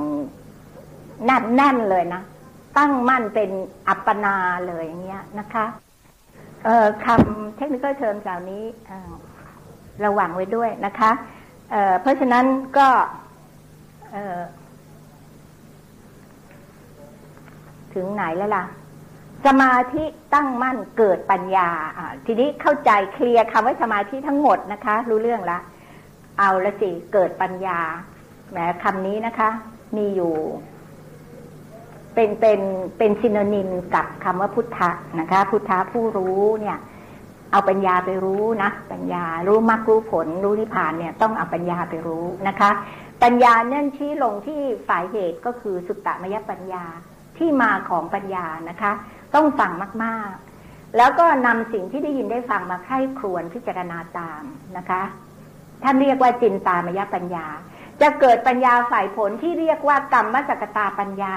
[1.25, 2.21] แน่นแน่นเลยนะ
[2.77, 3.49] ตั้งมั่นเป็น
[3.87, 4.35] อัปปนา
[4.67, 5.65] เลยอย่างเงี้ยนะคะ
[6.63, 8.63] เอ่อคำเทคนิคเทอมเหล่านี้
[10.05, 11.11] ระวังไว้ด้วยนะคะ
[11.71, 12.45] เเพราะฉะนั้น
[12.77, 12.87] ก็
[17.93, 18.65] ถึงไหนแล้วล่ะ
[19.45, 21.69] สมาธิตั้งมั่นเกิดปัญญา
[22.25, 25.59] ทีนี้เข้าใจเคลียร์คำว่าสมาธิทั้งหมดนะคะ รู้เรื่องละ
[26.39, 27.79] เอาละสิ เกิดปัญญา
[28.53, 29.49] แหมคำนี้นะคะ
[29.97, 30.33] มีอยู่
[32.13, 32.59] เป็นเป็น
[32.97, 34.89] เป็นซินนิมกับคำว่าพุทธะ
[35.19, 36.77] นะคะ พุทธะผู้รู้เนี่ย
[37.51, 42.69] เอาปัญญาไปรู้นะปัญญารู้มรรครู้ผล รู้นิพพานเนี่ย ต้องเอาปัญญาไปรู้นะคะ
[43.23, 46.83] ปัญญาเนี่ยชี้ลงที่ฝ่ายเหตุก็คือสุตตมยปัญญา
[47.37, 48.91] ที่มาของปัญญานะคะ
[49.35, 49.71] ต้องฟัง
[50.03, 50.33] มาก
[50.65, 54.43] ๆ แล้วก็นำสิ่งที่ได้ยินได้ฟังมาไข้ครวนพิจารณาตาม
[54.77, 55.01] นะคะ
[55.83, 57.45] ท่านเรียกว่าจินตามยปัญญา
[58.01, 61.35] จะเกิดปัญญาฝ่ายผลที่เรียกว่ากรรมมสกตาปัญญา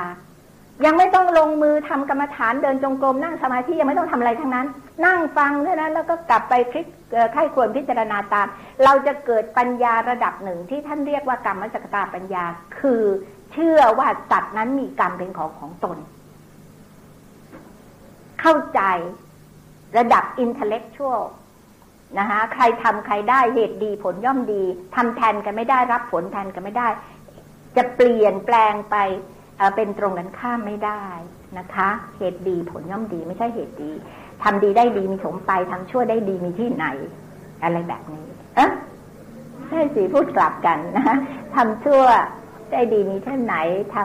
[0.84, 4.66] ยังไม่ต้องลงมือทำกรรมฐานเดินจงกรมนั่งสมาธิยังไม่ต้องทำอะไรทั้งนั้น
[5.06, 6.86] นั่งฟังเท่านั้นแล้วก็กลับไปพลิก
[7.32, 8.46] ไข้ควรพิจารณาตาม
[8.84, 12.44] เราจะเกิดปัญญาระดับหนึ่งที่ท่านเรียกว่ากรรมสกตาปัญญา
[12.78, 13.02] คือ
[13.52, 15.98] เชื่อว่าสัตว์นั้นมีกรรมเป็นของของตน
[18.40, 18.80] เข้าใจ
[19.98, 21.20] ระดับอินเทลเล็กชวล
[22.18, 24.62] นะคะใครทำใครได้เหตุดีผลย่อมดี
[24.96, 26.88] ทำแทนกันไม่ได้รับผลแทนกันไม่ได้
[27.76, 28.96] จะเปลี่ยนแปลงไป
[29.76, 31.02] เป็นตรงกันข้ามไม่ได้
[31.58, 33.92] นะคะ เหตุดีผลย่อมดีไม่ใช่เหตุดี
[34.42, 36.86] ทำดีได้ดีมีสมไปทำชั่วได้ดีมีที่ไหน
[37.62, 38.26] อะไรแบบนี้
[38.56, 38.70] เอ๊ะ
[39.68, 41.16] ใช่สิพูดกลับกันนะ
[41.54, 42.04] ทำชั่ว
[42.72, 43.56] ได้ดีมีที่ไหน
[43.94, 43.96] ท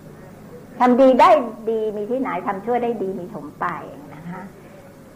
[0.00, 1.30] ำทำดีได้
[1.70, 3.66] ดีมีที่ไหนทำชั่วได้ดีมีสมไป
[4.14, 4.40] นะคะ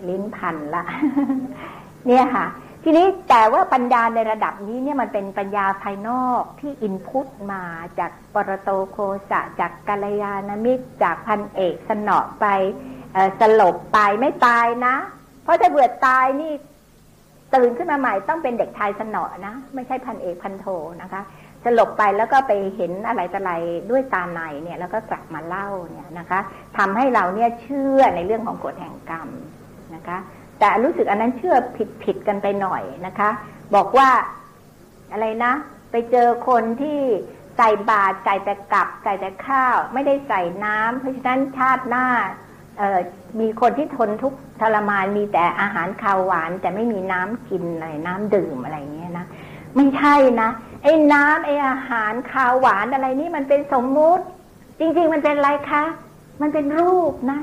[0.08, 0.84] ลิ้นพันละ
[2.06, 2.46] เนี่ยค่ะ
[2.82, 7.62] ทีนี้แต่ว่าปัญญาในระดับนี้เนี่ยมันเป็นปัญญาภายนอกที่อินพุตมา
[7.98, 8.96] จากปรโตโค
[9.30, 12.46] สะจากกัลยาณมิตรจากพันเอกสนอไป
[13.40, 14.96] สลบไปไม่ตายนะ
[15.42, 16.52] เพราะถ้าเบื่อตายนี่
[17.54, 20.66] ตื่นขึ้นมาใหม่ต้องเป็นเด็กชายสนอนะ ไม่ใช่พันเอกพันโท
[21.02, 21.22] นะคะ
[21.64, 23.52] สลบไปแล้วก็ไปเห็นอะไรต่อะไร
[23.90, 26.40] ด้วยตาในเนี่ย แล้วก็กลับมาเล่าเนี่ยนะคะ
[26.78, 29.28] ทำให้เราเนี่ยเชื่อในเรื่องของกฎแห่งกรรม
[29.94, 30.18] นะคะ
[30.64, 33.30] แต่รู้สึกอันนั้นเชื่อผิดผิดกันไปหน่อยนะคะ
[33.74, 34.10] บอกว่า
[35.12, 35.52] อะไรนะ
[35.90, 36.98] ไปเจอคนที่
[37.56, 42.06] ใส่บาตรใส่แต่กับใส่แต่ข้าว ไม่ได้ใส่น้ำเพราะฉะนั้นชาติหน้า
[43.40, 49.26] มีคนที่ทนทุกข์ทรมานมีแต่อาหารคาวหวาน แต่ไม่มีน้ำกินอะไรน้ำดื่มอะไรเงี้ยนะ
[49.76, 50.50] ไม่ใช่นะ
[50.82, 54.24] ไอ้น้ำไอ้อาหารคาวหวานอะไรนี่มันเป็นสมมุติ
[54.78, 55.84] จริง ๆ มันเป็นอะไรคะ
[56.40, 57.40] มันเป็นรูปนะ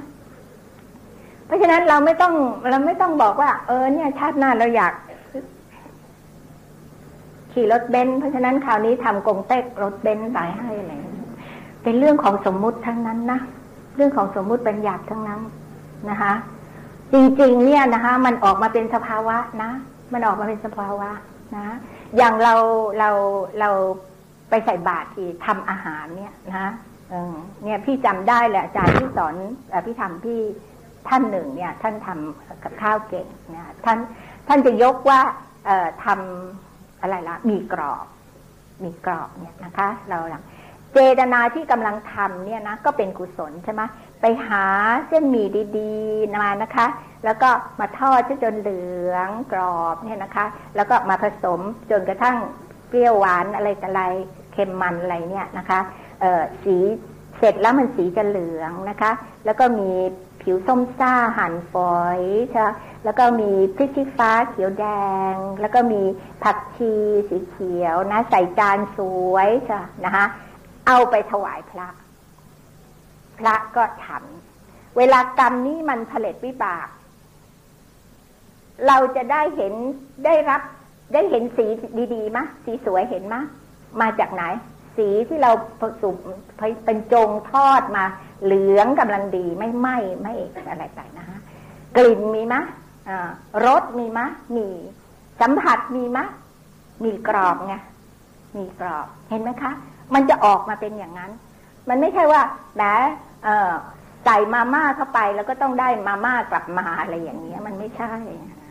[1.51, 2.33] เพราะฉะนั้นเราไม่ต้อง
[2.69, 4.93] เราไม่ต้องบอกว่า เออเนี่ย ชาติหน้าเราอยาก
[7.51, 10.93] ขี่รถเบนซ์เพราะฉะนั้นคราวนี้ทำกงเต๊กรถเบนซ์ไปให้อะไร
[11.83, 13.39] เป็นเรื่องของสมมุติทั้งนั้นนะ
[13.95, 15.41] เรื่องของสมมุติปัญญัติทั้งนั้น
[16.09, 16.33] นะคะ
[17.13, 19.71] จริง ๆ เนี่ยนะคะ มันออกมาเป็นสภาวะนะ
[20.13, 21.09] มันออกมาเป็นสภาวะ
[21.57, 21.65] นะ
[22.17, 22.53] อย่างเรา
[22.99, 23.09] เรา
[23.59, 23.69] เรา
[24.49, 26.71] ไปใส่บาตรที่ทำอาหารเนี่ยนะ
[27.63, 29.33] เนี่ยพี่จำได้แหละอาจารย์ที่สอน
[29.85, 30.41] พี่ทำพี่
[31.09, 33.97] ท่านหนึ่งเนี่ย ท่านทำกับข้าวเก่งนะท่าน
[34.47, 35.19] ท่านจะยกว่า
[35.65, 38.05] เอ่อทำอะไรละมีกรอบ
[38.83, 40.43] มีกรอบเนี่ยนะคะ เราหลัง
[40.93, 43.81] เจตนาที่กำลังทำเนี่ยนะก็เป็นกุศลใช่ไหม
[44.21, 44.65] ไปหา
[45.07, 46.87] เส้นหมี่ดีๆมานะคะ
[47.25, 51.59] แล้วก็มาทอดจนเหลืองกรอบเนี่ยนะคะ แล้วก็มาผสม
[51.91, 52.37] จนกระทั่ง
[52.87, 54.03] เปรี้ยวหวานอะไรอะไร
[54.53, 55.79] เค็มมันอะไรเนี่ยนะคะ
[56.21, 56.77] เออสี
[57.37, 59.11] เสร็จแล้วมันสีจะเหลืองนะคะ
[59.45, 59.91] แล้วก็มี
[60.41, 62.19] ผิวส้มซ่าหั่นฝอย
[62.51, 62.65] ใช่
[63.04, 64.86] แล้วก็มีพริกชี้ฟ้าเขียวแด
[65.34, 66.01] ง แล้วก็มี
[66.43, 66.93] ผักชี
[67.30, 68.99] สีเขียวนะ ใส่จานส
[69.32, 70.25] วยใช่นะคะ
[70.88, 71.88] เอาไปถวายพระ
[73.38, 74.23] พระก็ฉัน
[74.97, 76.88] เวลากรรมนี้มันผลิตวิบาก
[78.88, 79.73] เราจะได้เห็น
[80.25, 80.62] ได้รับ
[81.13, 81.65] ได้เห็นสี
[82.13, 83.41] ดีๆมะสีสวยเห็นมะ
[84.01, 84.43] มาจากไหน
[84.97, 85.51] สีที่เรา
[85.82, 86.15] ผสม
[86.86, 88.06] เป็นจงทอดมา
[88.43, 90.34] เหลืองกำลังดีไม่ไหม้ไม่
[90.69, 91.39] อะไรไปนะฮะ
[91.97, 92.62] กลิ่นมีมะ
[93.65, 94.67] รสมีมะมี
[95.41, 96.25] สัมผัสมีมะ
[97.04, 97.75] มีกรอบไง
[98.58, 99.71] มีกรอบเห็นไหมคะ
[100.13, 101.32] มันจะออกมาเป็นอย่างนั้น
[101.89, 102.41] มันไม่ใช่ว่า
[102.75, 102.84] แหม
[104.25, 108.13] ใส่มาม่าเข้าไปแล้วก็ต้องได้มาม่ากลับมาอะไรอย่างเงี้ย มันไม่ใช่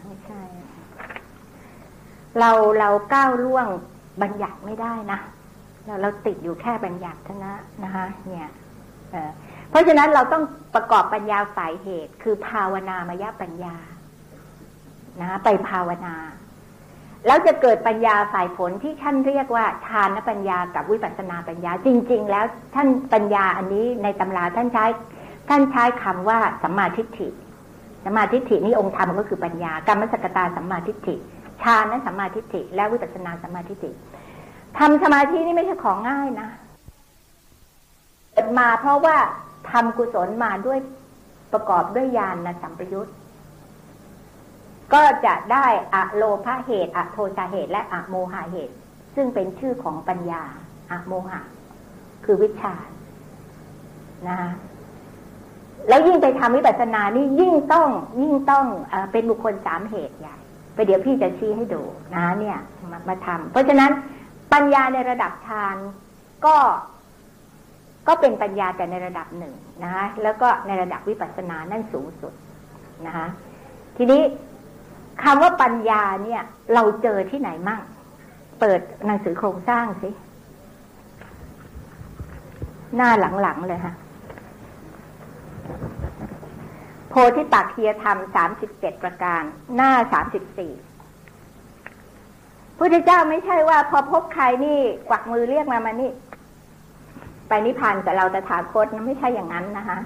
[0.06, 3.66] ไม่ใช่เพเราเราก้าวล่วง
[4.22, 5.18] บัญญัติไม่ได้นะ
[5.86, 8.48] เราเราติดอยู่แค่บัญญัติเท่านั้นนะคะ เนี่ย
[9.70, 10.42] เพราะฉะนั้นเราต้อง
[10.74, 13.74] ประกอบปัญญาฝ่ายเหตุ คือภาวนามยปัญญา
[15.20, 16.14] นะ ไปภาวนา
[17.26, 24.84] แล้วจะเกิดปัญญาฝ่ายผลที่ท่านเรียกว่าฌานปัญญากับวิปัสสนาปัญญา จริง ๆ แล้วท่านปัญญาอันนี้ในตำราท่านใช้
[25.48, 27.28] ท่านใช้คำว่าสัมมาทิฏฐิ
[28.04, 31.16] สัมมาทิฏฐินี่องค์ธรรมก็คือปัญญากรรมสกตาสัมมาทิฏฐิ
[31.62, 33.90] ฌานนั้นสัมมาทิฏฐิและวิปัสสนาสัมมาทิฏฐิ
[34.78, 36.48] ทำสมาธินี่ไม่ใช่ของง่ายนะ
[38.32, 39.16] เกิดมาเพราะว่า
[39.70, 40.78] ทำกุศลมาด้วย
[41.52, 43.10] ประกอบด้วยญาณนะสัมปยุต
[44.92, 48.74] ก็จะได้อะโลภะเหตุอะโทสะเหตุและอะโมหะเหตุ
[49.14, 50.42] ซึ่งเป็นชื่อของปัญญา
[50.90, 51.40] อะโมหะ
[52.24, 52.74] คือวิชา
[54.28, 54.50] นะคะ
[55.88, 57.88] แล้วยิ่งไปทำวิปัสสนานี่ยิ่งต้อง
[58.22, 60.36] ยิ่งต้องอเป็นบุคคลสามเหตุใหญ่
[60.74, 61.82] ไปเดี๋ยวพี่จะชี้ให้ดู
[62.14, 62.58] นะ เนี่ย
[62.90, 63.92] มามาทำเพราะฉะนั้น
[64.52, 65.76] ปัญญาในระดับฌาน
[66.46, 66.56] ก็
[68.08, 72.32] ก็เป็นปัญญาแต่ในระดับหนึ่งนะคะแล้วก็ในระดับวิปัสสนานั่นสูงสุด
[73.06, 73.26] นะคะ
[73.96, 74.22] ทีนี้
[75.22, 76.42] คำว่าปัญญาเนี่ย
[76.74, 77.80] เราเจอที่ไหนมั่ง
[78.60, 80.10] เปิดหนังสือโครงสร้างสิ
[82.96, 83.10] หน้า
[83.42, 83.94] หลังๆเลยค่ะ
[87.08, 89.42] โพธิปักเคียธรรมสามสิบเจ็ดประการ
[89.76, 90.72] หน้าสามสิบสี่
[92.82, 96.10] พุทธเจ้าไม่ใช่ว่า พอพบใครนี่กวักมือเรียกมามานี่
[97.48, 99.98] ไปนิพพานกับเราแต่ถาคตนะไม่ใช่อย่างนั้นนะคะ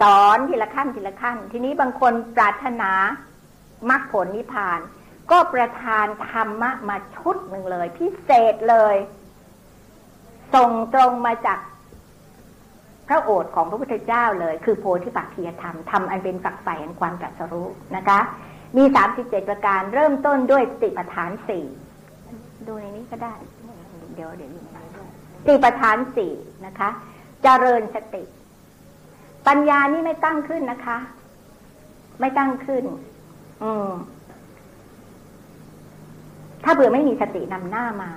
[0.00, 2.90] สอนทีละขั้นทีละขั้น ทีนี้บางคนปรารถนา
[3.90, 4.80] มรรคผลนิพพาน
[5.30, 8.96] ก็ประทานธรรมะมาชุดหนึ่งเลย พิเศษเลย
[10.54, 11.58] ส่งตรงมาจาก
[13.08, 18.20] พระโอษฐ์ของพระพุทธเจ้าเลย คือโพธิปักขียธรรมทำอันเป็นฝักใฝ่แห่งความตรัสรู้นะคะ
[18.76, 21.64] มีสามสิบเจ็ดประการ เริ่มต้นด้วยสติปัฏฐานสี่
[22.66, 23.34] ดูในนี้ก็ได้
[24.14, 25.08] เดี๋ยวเดี๋ยวอยู่ในนี้ด้วย
[25.44, 26.32] สติปัฏฐานสี่
[26.66, 26.90] นะคะ
[27.42, 28.22] เจริญสติ
[29.46, 30.98] ปัญญานี่ไม่ตั้งขึ้นนะคะ
[32.20, 32.84] ไม่ตั้งขึ้น
[33.62, 33.90] อืม
[36.64, 38.10] ถ้าเผื่อไม่มีสตินำหน้ามา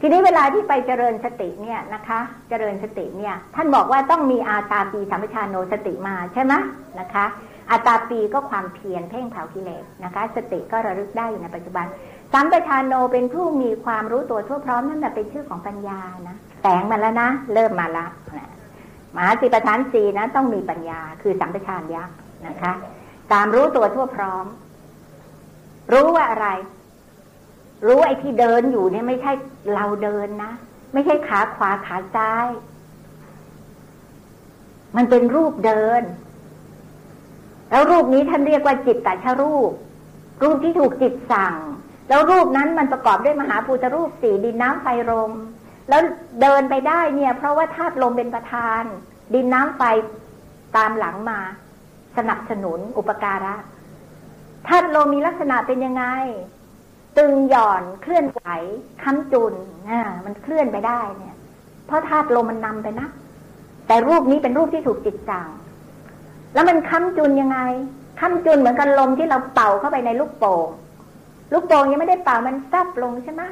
[0.00, 6.54] ทีนี้เวลาที่ไปเจริญสติเนี่ยนะคะ เจริญสติเนี่ย ท่านบอกว่าต้องมีอาตาปีสัมปชานโนสติมาใช่ไหม
[7.00, 7.26] นะคะ
[7.72, 11.86] อาตาปีก็ความเพียรเพ่งเผากิเลสนะคะ สติก็ระลึกได้อยู่ในปัจจุบัน
[12.32, 18.06] สัมปชานโนเป็นผู้มีความรู้ตัวทั่วพร้อมนั่นแหละเป็นชื่อของปัญญานะแสงมาแล้วนะ เริ่มมาละ
[19.16, 22.04] มหาสิปทานสีนะต้องมีปัญญาคือสัมปชานยะ
[22.46, 22.72] นะคะ
[23.32, 24.46] ตามรู้ตัวทั่วพร้อม
[25.92, 26.48] รู้ว่าอะไร
[27.86, 29.32] รู้ไอ้ที่เดินอยู่เนี่ยไม่ใช่
[29.74, 30.52] เราเดินนะ
[30.92, 32.46] ไม่ใช่ขาขวาขาซ้าย
[34.96, 36.02] มันเป็นรูปเดิน
[37.72, 39.70] แล้วรูปนี้ท่านเรียกว่าจิตตชรูป
[40.42, 41.54] รูปที่ถูกจิตสั่ง
[42.08, 45.32] แล้วรูปนั้นมันประกอบด้วยมหาภูตรูปสี่ดินน้ำไฟลม
[45.88, 46.02] แล้ว
[46.40, 48.82] เดินไปได้เนี่ย เพราะว่าธาตุลมเป็นประธาน
[49.34, 49.82] ดินน้ำไฟ
[50.76, 51.38] ตามหลังมา
[52.16, 53.54] สนับสนุนอุปการะ
[54.68, 56.04] ธาตุลมมีลักษณะเป็นยังไง
[57.18, 58.42] ตึงหย่อนเคลื่อนไหว
[59.02, 59.54] ค้ำจุน
[59.90, 61.36] อ่ามันเคลื่อนไปได้เนี่ย
[61.86, 63.08] เพราะธาตุลมมันนำไปนะ
[63.86, 65.48] แต่รูปนี้เป็นรูปที่ถูกจิตสั่ง
[66.54, 67.58] แล้วมันค้ำจุนยังไง
[68.20, 70.68] ค้ำจุนเหมือนกันลมที่เราเป่าเข้าไปในลูกโป่ง
[71.52, 73.42] ลูกโป่งยังไม่ได้เป่ามันซับลงใช่ไหม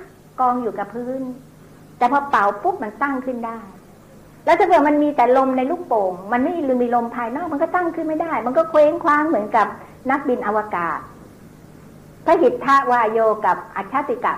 [0.41, 1.23] กองอยู่กับพื้น
[1.99, 3.59] แต่พอเป่าปุ๊บมันตั้งขึ้นได้
[4.45, 9.67] แล้วถ้าเกิดมันมีแต่ลมในลูกโป่ง มันไม่มีลมภายนอกมันก็ตั้งขึ้นไม่ได้ มันก็เคว้งคว้างเหมือนกับ
[10.11, 10.99] นักบินอวกาศ
[12.27, 14.33] พระหิทธาวาโยกับอัจฉติกะ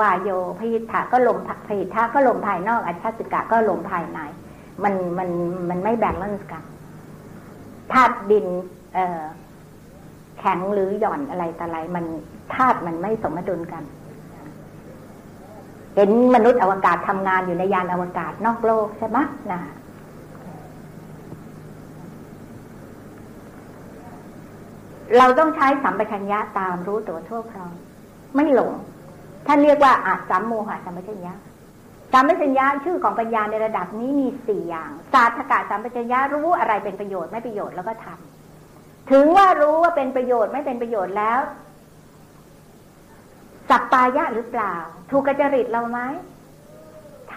[0.00, 4.18] วาโยพระหิทธาก็ลมพระหิทธาก็ลมภายนอก อัจฉติกะก็ลมภายใน
[4.82, 5.28] มันมัน
[5.68, 6.62] มันไม่แบ่งลันกัน
[7.92, 8.46] ธาตุดิน
[8.94, 8.98] เอ
[10.38, 12.04] แข็งหรือหย่อนอะไรแต่อะไร มัน
[12.54, 13.82] ธาตุมันไม่สมดุลกัน
[15.94, 19.18] เห็นมนุษย์อวกาศทำงานอยู่ในยานอวกาศนอกโลกใช่ไหม
[19.52, 19.60] นะ
[25.18, 27.74] เราต้องใช้สัมปชัญญะตามรู้ตัวทั่วพร้อม
[28.34, 28.72] ไม่หลง
[29.46, 31.34] ท่านเรียกว่าอาสัมโมหะสัมปชัญญะ
[32.12, 41.40] สัมปชัญญะชื่อของปัญญาในระดับนี้มีสี่อย่าง ศาสตกะสัมปชัญญะรู้อะไรเป็นประโยชน์ไม่ประโยชน์แล้วก็ทำถึงว่ารู้ว่าเป็นประโยชน์ไม่เป็นประโยชน์แล้ว
[43.70, 44.74] สัปปายะหรือเปล่า
[45.10, 45.98] ถูกกระจริตเราไหม
[47.34, 47.36] ท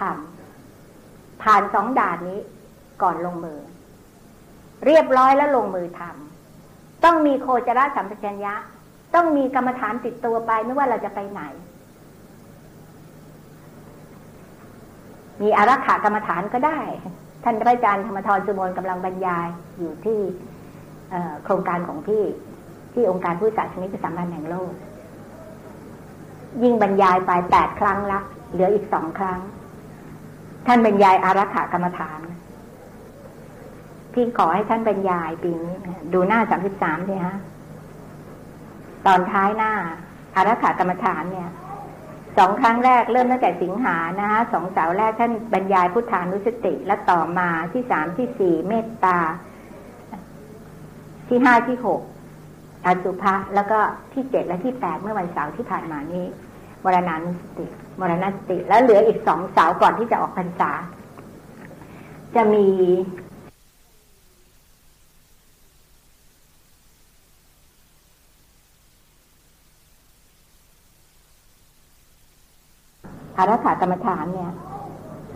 [0.71, 2.39] ำผ่านสองด่านนี้
[3.01, 3.59] ก่อนลงมือ
[4.85, 8.53] เรียบร้อยแล้วลงมือทำต้องมีโคจรสัมปชัญญะ
[9.15, 11.41] ต้องมีกรรมฐานติดตัวไปไม่ว่าเราจะไปไหน
[15.41, 16.79] มีอารักขากรรมฐานก็ได้
[17.43, 19.47] ท่านพระอาจารย์ธรรมทรสุโมนกำลังบรรยาย
[19.79, 20.19] อยู่ที่
[21.43, 22.23] โครงการของพี่
[22.93, 24.71] ที่องค์การผู้ศาสนิกสัมพันธ์แห่งโลก
[26.63, 28.19] ยิ่งบรรยายไปแปดครั้งละ
[28.51, 29.39] เหลืออีกสองครั้ง
[30.67, 32.19] ท่านบรรยายอารักขากรรมฐาน
[34.13, 35.75] พี่ขอให้ท่านบรรยายปีนี้
[36.13, 37.37] ดูหน้าสามสิบสามเนี่ยฮะ
[39.05, 39.71] ตอนท้ายหน้า
[40.35, 41.49] อารักขากรรมฐานเนี่ย
[42.37, 49.19] สองครั้งแรกเริ่มตั้งแต่สิงหานะฮะสองเสาแรกท่านบรรยายพุทธานุสติ และต่อมาที่สามที่สี่เมตตา
[51.29, 52.01] ที่ห้าที่หก
[52.85, 53.79] อสุภะแล้วก็
[54.13, 56.25] ที่เจ็ดและที่แปดเมื่อวันเสาร์ที่ผ่านมานี้
[56.83, 57.65] มรณานุสติ
[57.99, 60.71] มรณสติ แล้วเหลืออีกสองเสาก่อนที่จะออกพรรษา
[62.35, 62.65] จะมี
[73.37, 74.51] อารักขากรรมฐานเนี่ย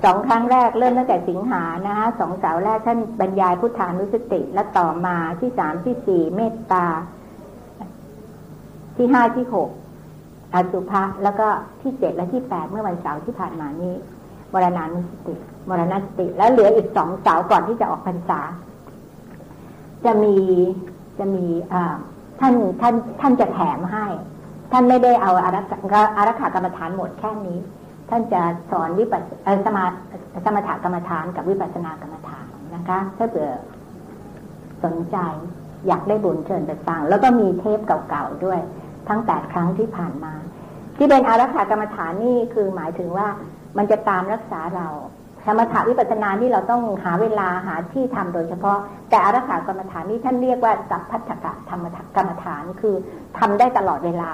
[0.04, 6.86] สองครั้งแรกเริ่มตั้งแต่สิงหานะฮะสองเสาแรกท่านบรรยายพุทธานุสติ และต่อมาที่สามที่สี่เมตตา
[8.98, 9.70] ที่ห้าที่หก
[10.54, 11.48] อสุภะแล้วก็
[11.82, 13.96] ที่เจ็ดและที่แปดเมื่อวันเสาร์ที่ผ่านมานี้
[14.54, 15.36] มรณานุสติ
[15.70, 18.42] มรณสติ แล้วเหลืออีกสองเสาก่อนที่จะออกพรรษา
[20.06, 20.36] จะมี
[21.20, 21.46] จะมี
[22.40, 24.06] ท่านท่านท่านจะแถมให้
[24.72, 27.58] ท่านไม่ได้เอาอารักขากรรมฐานหมดแค่นี้
[28.10, 28.42] ท่านจะ
[28.72, 29.22] สอนวิปัส
[29.66, 29.84] สมา
[30.46, 33.52] สมถกรรมฐานกับวิปัสสนากรรมฐานนะคะ ถ้าเผื่อ
[34.84, 35.18] สนใจ
[35.88, 38.60] อยากได้บุญเชิญไปฟัง แล้วก็มีเทปเก่าๆด้วย
[39.08, 40.34] ทั้งแปดครั้งที่ผ่านมา
[40.98, 43.28] ที่เป็นอารักขากรรมฐานนี่คือหมายถึงว่า
[43.78, 44.88] มันจะตามรักษาเรา
[45.46, 48.78] สมถาวิปัสสนานี่เราต้องหาเวลาหาที่ทำโดยเฉพาะ
[49.10, 52.96] แต่อารักขากรรมฐานนี่ท่านเรียกว่าสัพพัทธกะธรรมกรรมฐานคือ
[53.40, 54.32] ทำได้ตลอดเวลา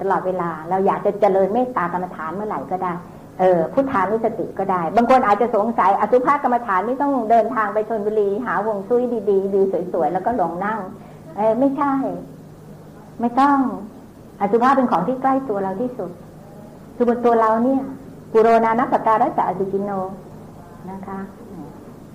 [0.00, 2.92] ตลอดเวลา เราอยากจะเจริญเมตตากรรมฐานเมื่อไหร่ก็ได้
[3.40, 9.60] เออพุทธานุสติก็ได้ บางคนอาจจะสงสัยอสุภะกรรมฐานไม่ต้องเดินทางไปชนบุรี หา วงซุยดีๆดู
[9.92, 10.80] สวยๆแล้วก็ลงนั่ง
[11.36, 11.92] เออไม่ใช่
[13.20, 13.58] ไม่ต้อง
[14.40, 16.10] อสุภะเป็นของที่ใกล้ตัวเราที่สุด
[16.96, 17.82] คือบนตัวเราเนี่ย
[18.32, 19.90] ปุโรนานักการัจอสุจิโน
[20.90, 21.18] นะคะ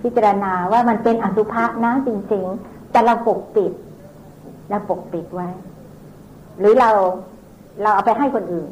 [0.02, 3.72] พิจารณาว่ามันเป็นอสุภะนะจริง ๆ แต่เราปกปิด
[4.70, 5.48] เราปกปิดไว้
[6.58, 6.90] หรือเรา
[7.82, 8.70] เราเอาไปให้คนอื่น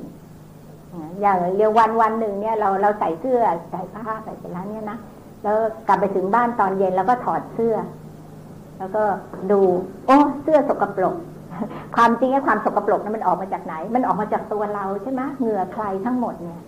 [1.21, 3.39] อย่างเรียววันวันหนึ่งเนี่ยเราเราใส่เสื้อ
[3.71, 4.99] ใส่ผ้าใส่เสร็จแล้วเนี่ยนะ
[5.43, 5.57] แล้ว
[5.89, 7.77] กลับไปถึงบ้านตอนเย็นแล้วก็ถอดเสื้อ
[8.79, 9.03] แล้วก็
[9.51, 9.61] ดู
[10.07, 11.15] โอ้เสื้อสกปรก
[11.97, 16.61] ความจริงไอ้ความสกปรกนั้นมันออกมาจากไหน มันออกมาจากตัวเราใช่ไหมเหงื่อใครทั้งหมดเนี่ย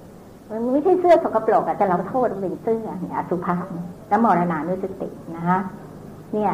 [0.51, 3.65] มันไม่ใช่เสื้อสกปรกอะแต่เราโทษมันเป็นเสื้อเนี่ยสุภาพ
[4.09, 5.61] และมรณานุสตินะฮะ
[6.35, 6.53] เนี่ย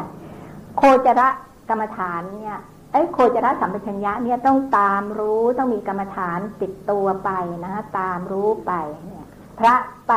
[0.77, 1.29] โคจระ
[1.68, 2.57] กรรมฐานเนี่ย
[2.92, 7.31] ไอ้โคจรสัมปชัญญะเนี่ยต้องตามรู้ต้องมีกรรมฐานติดตัวไป
[7.64, 8.72] นะตามรู้ไป
[9.07, 9.24] เนี่ย
[9.59, 9.74] พระ
[10.09, 10.12] ไป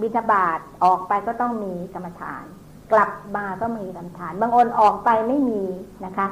[0.00, 2.44] บิณฑบาตออกไปก็ต้องมีกรรมฐาน
[2.92, 5.62] กลับมาก็มีกรรมฐาน บางอนออกไปไม่มี
[6.04, 6.26] นะคะ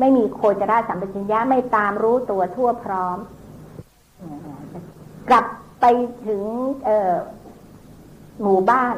[0.00, 3.18] ไม่มีโคจรสัมปชัญญะไม่ตามรู้ตัวทั่วพร้อม
[5.28, 5.44] กลับ
[5.80, 5.84] ไป
[6.26, 6.42] ถึง
[8.42, 8.96] หมู่บ้าน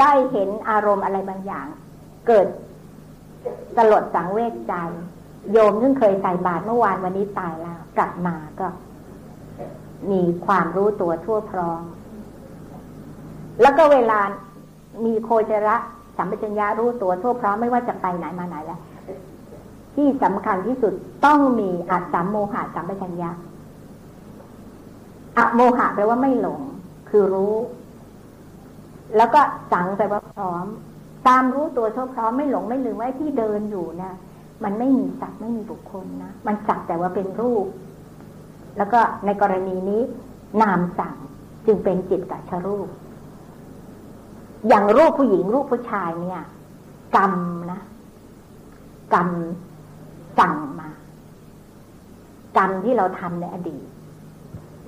[0.00, 1.66] ได้เห็นอารมณ์อะไรบางอย่าง
[2.26, 2.46] เกิด
[3.76, 4.74] สลดสังเวชใจ
[5.52, 8.66] โยมซึ่งเคยใส่บาตรเมื่อวานวันนี้ตายแล้ว กลับมาก็
[10.10, 11.82] มีความรู้ตัวทั่วพร้อม
[13.62, 14.20] แล้วก็เวลา
[15.04, 15.76] มีโคจระ
[16.16, 18.80] สัมปชัญญะรู้ตัวทั่วพร้อมไม่ว่าจะไปไหนมาไหนแล้ว
[19.94, 20.92] ที่สำคัญที่สุด
[21.26, 23.30] ต้องมีอัตสัมโมหะสัมปชัญญะ
[25.36, 26.60] อะโมหะแปลว่าไม่หลง
[27.10, 27.54] คือรู้
[29.16, 29.40] แล้วก็
[29.72, 30.66] สังแปลว่าพร้อม
[31.28, 34.12] ตามรู้ตัวทั่วพร้อมไม่หลงไม่ลืมว่าที่เดินอยู่นะ
[34.64, 37.66] มันไม่มีสัตว์ไม่มีบุคคลนะมันสักแต่ว่าเป็นรูป
[38.76, 40.02] แล้วก็ในกรณีนี้
[40.62, 41.14] นามสั่ง
[41.66, 42.88] จึงเป็นจิตกัชรูป
[44.68, 46.42] อย่างรูปผู้หญิงรูปผู้ชายเนี่ย
[47.16, 47.32] กรรม
[47.72, 47.80] นะ
[49.14, 49.28] กรรม
[50.38, 50.90] สั่งมา
[52.56, 53.84] กรรมที่เราทำในอดีต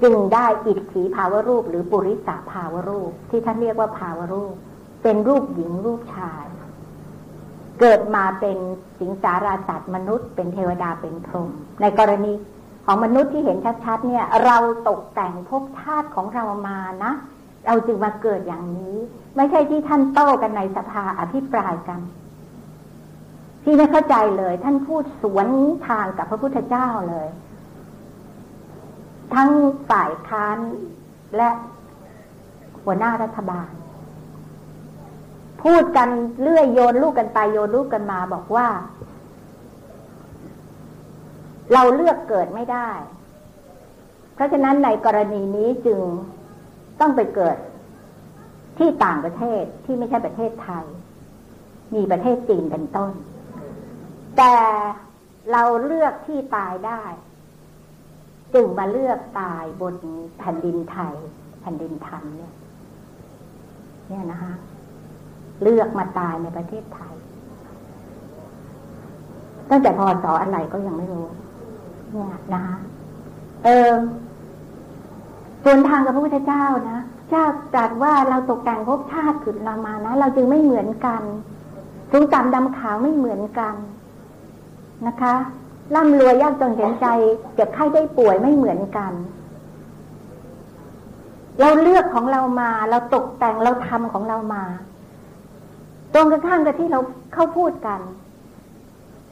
[0.03, 4.55] จึงได้อิทธิภาวรูป หรือปุริสาภาวรูป ที่ท่านเรียกว่าภาวรูป
[5.03, 6.45] เป็นรูปหญิงรูปชาย
[7.81, 8.57] เกิดมาเป็น
[8.99, 12.33] สิงสาราสัตว์มนุษย์ เป็นเทวดาเป็นพรหมในกรณี
[12.85, 17.13] ของมนุษย์ที่เห็นชัดๆเนี่ย เราตกแต่งภพชาติของเรามานะ
[17.67, 18.97] เราจึงมาเกิดอย่างนี้
[19.37, 22.01] ไม่ใช่ที่ท่านโต้กันในสภาอภิปรายกัน
[23.65, 25.47] ที่ไม่เข้าใจเลย ท่านพูดสวน
[25.87, 27.29] ทางกับพระพุทธเจ้าเลย
[29.35, 29.51] ทั้ง
[29.91, 30.59] ฝ่ายค้าน
[31.37, 31.49] และ
[32.85, 33.71] หัวหน้ารัฐบาล
[35.63, 36.09] พูดกัน
[36.41, 38.69] เลื่อยโยนลูกกันไปโยนลูกกันมาบอกว่า
[41.73, 42.91] เราเลือกเกิดไม่ได้
[44.35, 46.01] เพราะฉะนั้นในกรณีนี้จึง
[47.01, 47.57] ต้องไปเกิด
[48.79, 50.85] ที่ต่างประเทศที่ไม่ใช่ประเทศไทย
[51.95, 53.13] มีประเทศจีนเป็นต้น
[54.37, 54.55] แต่
[55.53, 57.03] เราเลือกที่ตายได้
[58.55, 59.95] จึงมาเลือกตายบน
[60.39, 61.15] แผ่นดินไทย
[61.61, 62.55] แผ่นดินธรรมเนี่ย
[64.09, 64.53] เนี่ยนะคะ
[65.63, 67.15] เลือกมาตายในประเทศไทย
[69.71, 71.27] ตั้งแต่พศออะไรก็ยังไม่รู้
[72.13, 72.77] เนี่ยนะคะ
[73.65, 73.93] เออ
[75.65, 76.99] ส่วนทางกับพระพุทธเจ้านะ
[77.31, 77.45] เจ้า
[77.75, 81.23] ตรัสว่าเราตกแต่งภพชาติขึ้นเรามานะ เราจึงไม่เหมือนกัน
[82.11, 83.75] สูงต่ำดำขาวไม่เหมือนกัน
[85.07, 85.35] นะคะ
[85.95, 87.07] ร่ำรวยยากจนเห็นใจ
[87.55, 89.13] เจ็บไข้ได้ป่วยไม่เหมือนกัน
[91.61, 94.65] เราเลือกของเรามา เราตกแต่งเราทำของเรามา
[96.17, 97.01] ตรงกันข้ามกับที่เรา
[97.33, 98.01] เข้าพูดกัน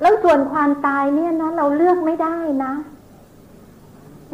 [0.00, 2.72] แล้วส่วนความตายเนี่ยนะเราเลือกไม่ได้นะ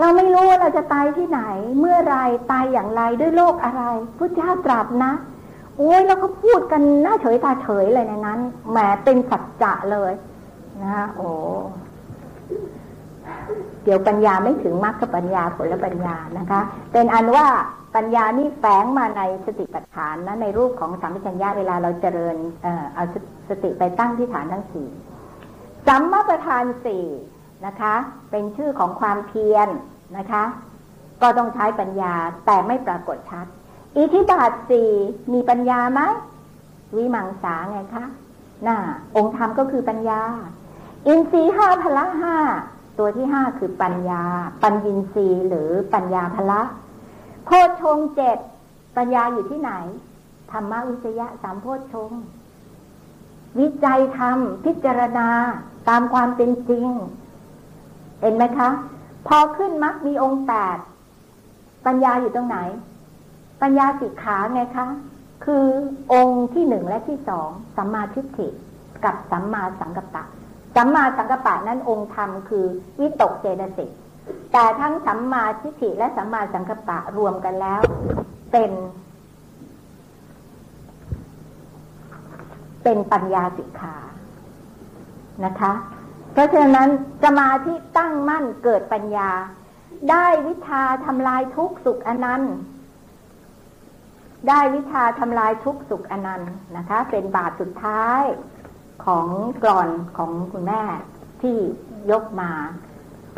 [0.01, 1.41] เราไม่รู้ว่าเราจะตายที่ไหน
[1.81, 2.17] เมื่อไร
[2.53, 3.83] ตายอย่างไรด้วยโรคอะไร
[4.19, 5.13] พระเจ้าตรัสนะ
[5.77, 8.39] โอ้ยแล้วเขาพูดกันหน้าเฉยตาเฉยเลยในนั้น
[8.71, 10.13] แหมเป็นสัจจะเลย
[10.83, 11.29] นะโอ้
[13.85, 16.61] เดี๋ยวปัญญาไม่ถึงมรรคปัญญาผลปัญญานะคะ
[16.93, 17.47] เป็นอันว่า
[17.95, 23.05] ปัญญานี่แฝงมาในสติปัฏฐานนะในรูปของสัมปชัญญะเวลาเราเจริญเอ่อเอา
[23.49, 24.89] สติไปตั้งที่ฐานทั้งสี่
[25.87, 27.07] สัมมาประธานสี่
[27.67, 27.95] นะคะ
[28.31, 29.69] เป็นชื่อของความเพียร
[30.19, 30.45] นะคะ
[31.23, 32.15] ก็ต้องใช้ปัญญา
[32.47, 33.47] แต่ไม่ปรากฏชัด
[33.97, 34.91] อิทธิบาทสี่
[35.33, 36.01] มีปัญญาไหม
[36.97, 38.05] วิมังสาไงคะ
[38.67, 38.77] น่ะ
[39.17, 40.21] องค์ธรรมก็คือปัญญา
[41.07, 42.37] อินทรีห้าพละห้า
[42.99, 44.23] ตัวที่ห้าคือปัญญา
[44.63, 46.61] ปัญญินทรีหรือปัญญาพละ
[47.51, 48.39] พชงเจ็ด
[48.97, 49.73] ปัญญาอยู่ที่ไหน
[50.51, 52.11] ธรรมวิจยะสามโพชง
[53.61, 55.29] วิจัยธรรม พิจารณา
[55.89, 56.87] ตามความเป็นจริง
[58.21, 58.71] เห็นไหมคะ
[59.27, 60.79] พอขึ้นมักมีองค์แปด
[61.87, 62.59] ปัญญาอยู่ตรงไหน
[63.63, 64.87] ปัญญาสิกขาไงคะ
[65.45, 65.67] คือ
[66.13, 68.49] องค์ที่หนึ่งและที่สองสัมมาทิฏฐิ
[69.05, 70.25] กับสัมมาสังกัปปะ
[70.77, 72.65] สัมมาสังกัปปะนั้นองค์ธรรมคือ
[73.01, 73.91] วิตกเจตสิก
[74.53, 77.81] แต่ทั้งสัมมาทิฏฐิและสัมมาสังกัปปะรวมกันแล้ว
[78.53, 78.73] เป็น
[82.83, 83.97] เป็นปัญญาสิกขา
[85.45, 85.73] นะคะ
[86.33, 86.89] เพราะฉะนั้น
[87.25, 89.31] สมาธิตั้งมั่นเกิดปัญญา
[90.11, 92.55] ได้วิชาทำลายทุกสุขอนันต์
[94.49, 98.23] ได้วิชาทำลายทุกสุขอนันต์นะคะ เป็นบาทสุดท้าย
[99.05, 99.27] ของ
[99.63, 100.83] กรอนของคุณแม่
[101.43, 101.57] ที่
[102.11, 102.53] ยกมา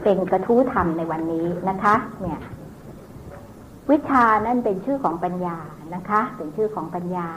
[0.03, 2.41] เป็นกระทู้ธรรมในวันนี้นะคะ เนี่ย
[3.91, 5.57] วิชานั่นเป็นชื่อของปัญญา
[5.95, 7.29] นะคะ เป็นชื่อของปัญญา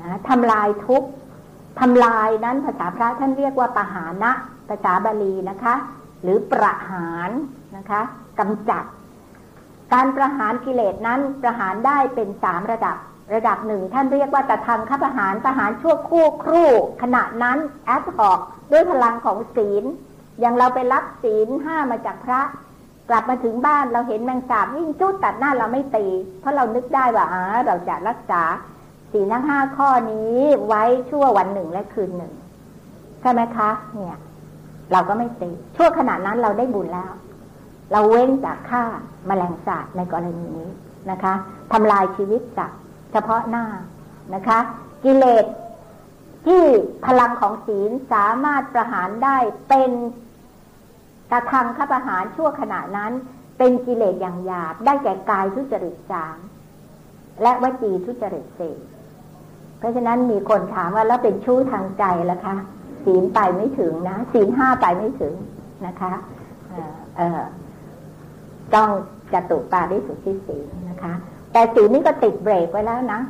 [0.00, 1.02] นะทำลายทุก
[1.80, 4.32] ทำลายนั้นภาษาพระท่านเรียกว่าปหานะ
[4.68, 5.74] ภาษาบาลีนะคะ
[6.22, 7.30] หรือประหาร
[7.76, 8.00] นะคะ
[8.38, 8.84] กำจัด
[9.92, 12.96] การประหารกิเลสนั้นประหารได้เป็นสามระดับ
[13.34, 16.68] ระดับหนึ่งท่านเรียกว่าตะทางข้าประหารประหารชั่วคู่ครู่
[17.02, 18.38] ขณะนั้นแอดหอก
[18.70, 19.84] ด้วยพลังของศีล
[20.42, 22.40] อย่างเราไปรับศีลห้ามาจากพระ
[23.08, 26.06] กลับมาถึงบ้านเราเห็นแมงสาบวิ่งจุดตัดหน้าเราไม่ตี
[26.40, 28.42] เพราะเรานึกได้ว่าอ่าเราจะรักษา
[29.12, 32.32] ศีลทั้งห้าข้อนี้ไว้ชั่ววันหนึ่งและคืนหนึ่ง
[33.20, 34.18] ใช่ไหมคะ เนี่ย
[34.92, 37.12] เราก็ไม่ตีชั่วขณะนั้นเราได้บุญแล้ว
[37.92, 38.82] เราเว้นจากฆ่า
[39.28, 40.70] มาแมลงสาบในกรณีนี้
[41.10, 41.34] นะคะ
[41.72, 42.70] ทำลายชีวิตจาก
[43.12, 43.64] เฉพาะหน้า
[44.34, 44.58] นะคะ
[45.04, 45.46] กิเลส
[46.46, 46.62] ที่
[47.06, 49.36] พลังของศีลสามารถประหารได้
[49.68, 49.90] เป็น
[51.32, 53.12] กระทำข้าประหารชั่วขณะนั้น
[53.58, 56.36] เป็นกิเลสอย่างหยาบได้แก่กายทุจริตสาม
[57.42, 58.76] และวจีทุจริตสี่
[59.78, 62.56] เพราะฉะนั้นมีคนถามว่าแล้วเป็นชู้ทางใจล้วคะ
[63.04, 65.34] ศีลไปไม่ถึงนะศีลห้าไปไม่ถึง
[65.86, 66.12] นะคะ
[67.16, 67.42] เออ
[68.74, 68.88] ต้อง
[69.32, 71.12] จตุปาได้สุทธิศีลนะคะ
[71.52, 73.20] แต่สีนี้ก็ติดเบรกไว้แล้วนะ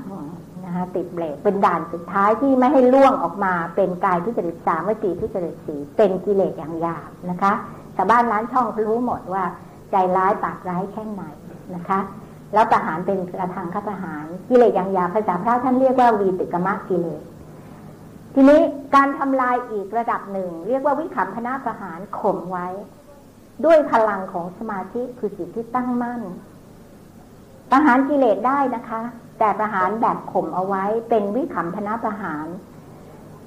[0.65, 7.53] นะคะติดเบรกเป็นด่านสุดท้ายที่ไม่ให้ล่วงออกมาเป็นกายทุจริตสามวจีทุจริตสีเป็นกิเลสอย่างหยาบนะคะ
[7.97, 9.45] ชาวบ้านร้านช่องรู้หมดว่า
[9.91, 11.23] ใจร้ายปากร้ายแค่ไหน
[11.75, 12.01] นะคะ
[12.55, 17.23] แล้วประหารเป็นกระทางข้าประหารกิเลสอย่างยาภาษาพระท่านเรียกว่าวีติกมะกิเลส
[18.35, 18.61] ทีนี้
[18.95, 22.69] การทำลายอีกระดับหนึ่ง เรียกว่าวิขำพนาประหารข่มไว้
[23.65, 26.21] ด้วยพลังของสมาธิคือจิตที่ตั้งมั่น
[27.71, 29.03] ประหารกิเลสได้นะคะ
[29.39, 32.47] แต่ประหารแบบข่มเอาไว้ เป็นวิขำพนะประหาร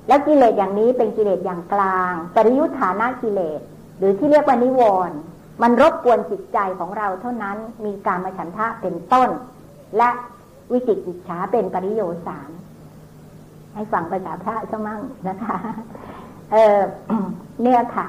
[0.07, 3.61] และกิเลสอย่างนี้เป็นกิเลสอย่างกลาง ปริยุทธานากิเลส
[3.97, 5.17] หรือที่เรียกว่านิวรณ์
[5.61, 9.29] มันรบกวนจิตใจของเราเท่านั้นมีการมาฉันทะเป็นต้น
[9.97, 10.09] และ
[10.71, 12.49] วิจิกิจฉาเป็นปริโยสาร
[13.73, 15.57] ให้ฟังภาษาพระซะมั่งนะคะ
[16.51, 16.79] เออ
[17.61, 18.05] เนี่ยค่ะ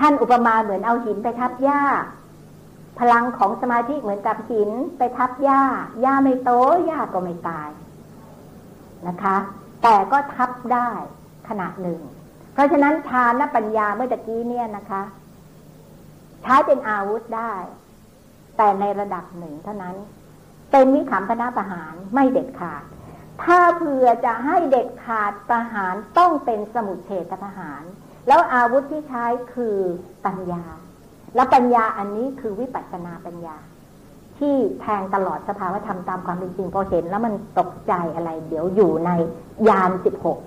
[0.00, 1.82] ท่านอุปมาเหมือนเอาหินไปทับหญ้า
[2.98, 5.62] พลังของสมาธิเหมือนกับหินไปทับหญ้า
[6.00, 6.50] หญ้าไม่โต
[6.86, 7.68] หญ้าก็ไม่ตาย
[9.08, 9.36] นะคะ
[9.82, 10.88] แต่ก็ทับได้
[11.48, 12.00] ขณะหนึ่ง
[12.52, 15.02] เพราะฉะนั้นฌานและปัญญาเมื่อตะกี้เนี่ยนะคะ
[16.42, 17.54] ใช้เป็นอาวุธได้
[18.56, 19.96] แต่ในระดับหนึ่งเท่านั้น
[20.72, 22.82] เป็นวิขำพนาประหารไม่เด็ดขาด
[23.42, 27.82] ถ้าเผื่อจะให้เด็ดขาดประหารต้องเป็นสมุทเฉตประหาร
[28.28, 29.24] แล้วอาวุธที่ใช้
[29.54, 29.76] คือ
[30.26, 30.64] ปัญญา
[31.34, 33.56] และปัญญาอันนี้คือวิปัสสนาปัญญา
[34.38, 39.10] ที่แทงตลอดสภาวธรรมตามความเป็นจริงพอเห็นแล้วมันตกใจอะไร เดี๋ยวอยู่ใน
[39.68, 40.38] ยานสิบหก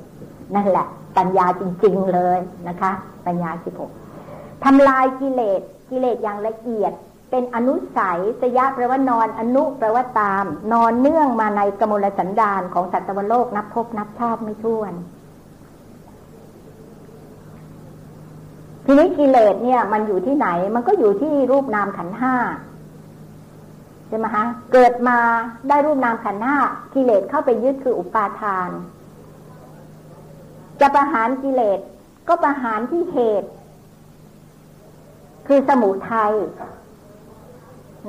[0.56, 0.88] นั่นแหละ
[1.18, 2.92] ปัญญาจริง ๆเลยนะคะ
[3.28, 3.92] ปัญญาสิบหก
[4.64, 5.62] ทำลายกิเลส
[5.92, 6.94] กิเลสอย่างละเอียด
[7.32, 14.94] เป็นอนุสัยสยะแปลว่านอนอนุแปลว่าตาม นอนเนื่องมาในกมลสันดานของสัตวโลกนับพบนับชาติไม่ถ้วน
[18.86, 22.36] ทีนี้กิเลสเนี่ย มันอยู่ที่ไหน มันก็อยู่ที่รูปนามขันห้า
[24.08, 25.18] ใช่ไหมคะเกิดมา
[25.70, 26.58] ได้รูปนามขันห้า
[26.94, 28.70] กิเลสเข้าไปยึดคืออุปาทาน
[30.82, 31.80] จะประหารกิเลส
[32.28, 33.50] ก็ประหารที่เหตุ
[35.54, 36.34] คือสมุทัย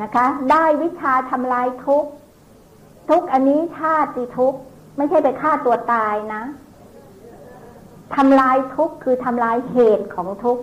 [0.03, 2.05] นะคะ ได้วิชาทำลายทุก
[3.11, 4.55] ทุกอันนี้ชาติทุก
[4.97, 6.43] ไม่ใช่ไปฆ่าตัวตายนะ
[8.17, 10.59] ทำลายทุกคือทำลายเหตุของทุก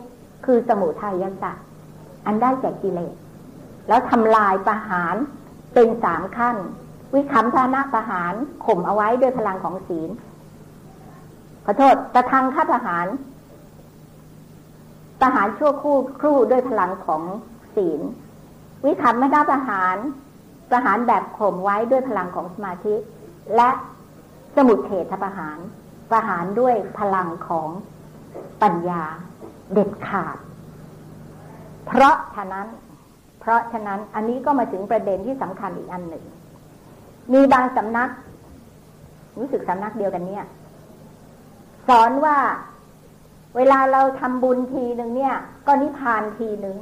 [0.46, 1.66] คือสมุทัยสัตว์
[2.26, 3.16] อันได้แก่กิเลส
[3.88, 5.16] แล้วทำลายประหาร
[5.74, 6.56] เป็นสามขั้น
[7.14, 8.34] วิคัมทานะประหาร
[8.66, 10.10] ข่มเอาไว้ด้วยพลังของศีล
[11.66, 13.08] ขอโทษตะทังฆ่าประหาร
[15.22, 17.22] ประหารชั่วคู่ครู่ด้วยพลังของ
[17.76, 18.02] ศีล
[18.86, 19.98] วิคัมไม่ได้ประหาร
[20.72, 22.96] ประหารแบบข่มไว้ด้วยพลังของสมาธิ
[23.56, 23.70] และ
[24.56, 25.58] สมุทเฉทประหาร
[26.12, 27.70] ประหารด้วยพลังของ
[28.62, 29.04] ปัญญา
[29.74, 30.38] เด็ดขาด
[31.86, 32.68] เพราะฉะนั้น
[33.40, 36.26] เพราะฉะนั้นอันนี้ก็มาถึงประเด็นที่สำคัญอีกอันหนึ่ง
[37.34, 38.10] มีบางสำนัก
[39.38, 40.46] รู้สึกสำนักเดียวกันเนี่ย
[41.88, 42.38] สอนว่า
[43.56, 45.36] เวลาเราทำบุญทีหนึ่งเนี่ย
[45.68, 46.78] ก็นิพพานทีหนึ่ง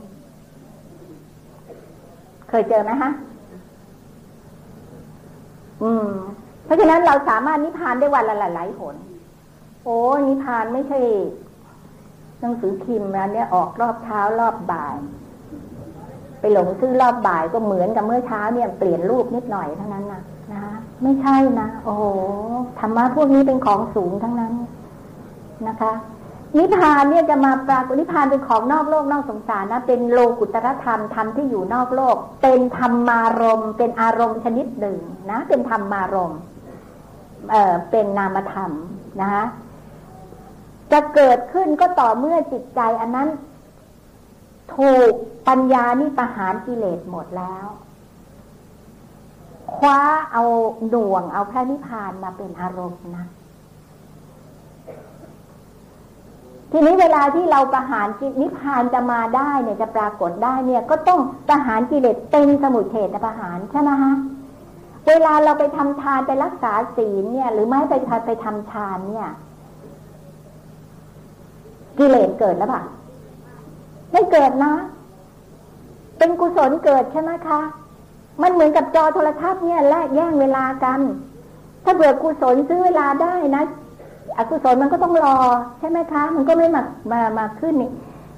[2.49, 3.11] เคยเจอไหมฮะ
[5.83, 6.09] อืม
[6.65, 8.95] เพราะฉะนั้นเราสามารถนิพพานได้วันละหลายๆหน
[9.83, 9.97] โอ้
[10.27, 10.99] นิพพานไม่ใช่
[12.41, 14.95] หนังสือพิมพ์นะเนี่ยออกรอบเช้ารอบบ่าย
[16.39, 20.21] ไปหลงซื้อรอบบ่ายก็เหมือนกับเมื่อเช้าเนี่ยเปลี่ยนรูปนิดหน่อยเท่านั้นนะ
[20.53, 20.61] นะ
[21.03, 22.03] ไม่ใช่นะ โอ้โห
[22.79, 24.53] ธรรมะพวกนี้เป็นของสูงทั้งนั้น
[25.67, 25.91] นะคะ
[26.55, 34.97] นิพพานเนี่ยจะมาปรากฏนิพพานเป็นของนอกโลกนอกสงสารนะ เป็นโลกุตรธรรมธรรมที่อยู่นอกโลก เป็นธรรมารมเป็นอารมณ์ชนิดหนึ่ง
[35.31, 36.33] นะ เป็นธรรมารม
[37.51, 38.71] เอ่อเป็นนามธรรม
[39.21, 39.45] นะคะ
[40.91, 43.29] จะเกิดขึ้นก็ต่อเมื่อจิตใจอันนั้น
[44.75, 45.13] ถูก
[45.47, 47.67] ปัญญานี่ประหารกิเลสหมดแล้ว
[49.75, 49.99] คว้า
[50.31, 50.43] เอา
[50.89, 53.25] หน่วงเอาพระนิพพานมาเป็นอารมณ์นะ
[56.71, 64.13] ทีนี้เวลาที่เราประหารกินิพพานจะมาได้เนี่ยจะปรากฏได้เนี่ย ก็ต้องประหารกิเลสเป็นสมุทเฉตประหารใช่ไหมฮะ
[65.07, 69.29] เวลาเราไปทำทานไปรักษาศีลเนี่ย หรือไม่ไปทานไปทำทานเนี่ย
[71.97, 72.81] กิเลสเกิดแล้วปะ
[74.11, 74.73] ไม่เกิดนะ
[76.17, 77.61] เป็นกุศลเกิดใช่ไหมคะ
[78.41, 80.99] มันเหมือนกับจอโทรทัศน์เนี่ย แลกแย่งเวลากัน
[81.83, 83.63] ถ้าเบื่อกุศลซื้อเวลาได้นะ
[84.37, 85.37] อกุศลมันก็ต้องรอ
[85.79, 87.91] ใช่ไหมคะ มันก็ไม่มามามาขึ้นนี่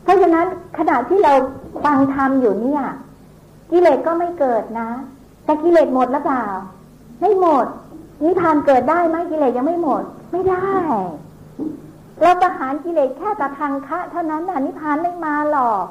[0.04, 0.46] เพราะฉะนั้น
[0.78, 1.34] ขณะที่เรา
[1.86, 2.82] ฟังธรรมอยู่เนี่ย
[3.72, 4.90] กิเลสก็ไม่เกิดนะ
[5.46, 6.46] แต่กิเลสหมดแล้วเปล่า
[7.22, 7.66] ไม่หมด
[8.24, 10.70] นิพานเกิดได้ไหมกิเลสยังไม่หมด ไม่ได้
[12.22, 15.86] เราประหารกิเลสแค่ตะทางคะ เท่านั้นน่ะนิพานไม่มาหรอก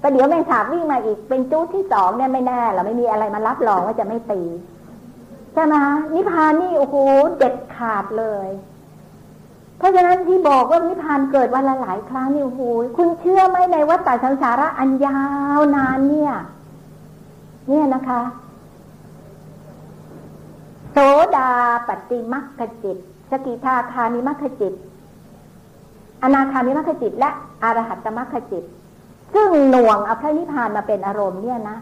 [0.00, 4.40] แต่เดี๋ยวแมงสาบวิ่งมาอีกเป็นจุดที่สองเนี่ยไม่แน่เราไม่มีอะไรมารับรองว่าจะไม่ตี
[5.56, 5.76] ใช่ไหม
[6.14, 6.96] นิพพานนี่โอ้โห
[7.38, 8.48] เด็ดขาดเลย
[9.78, 12.62] เพราะฉะนั้นที่บอกว่านิพพานเกิดวันละหลายครั้งนี่โอ้โห
[12.96, 15.18] คุณเชื่อไหมในวัฏสังสาระอันยา
[15.58, 16.32] วนานเนี่ย
[17.68, 18.22] เนี่ยนะคะ
[20.92, 20.96] โส
[21.36, 21.50] ดา
[21.88, 22.96] ปฏิมัคคจิต
[23.30, 24.74] สกิทาคามิมัคคจิต
[26.22, 27.30] อนาคามิมัคคจิต และ
[27.62, 28.64] อรหัตตมัคคจิต
[29.34, 31.76] ซึ่งหน่วงเอาพระนิพพานมาเป็นอารมณ์เนี่ยนะ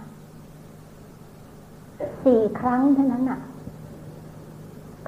[2.25, 3.41] สี่ครั้งเท่านั้นน่ะ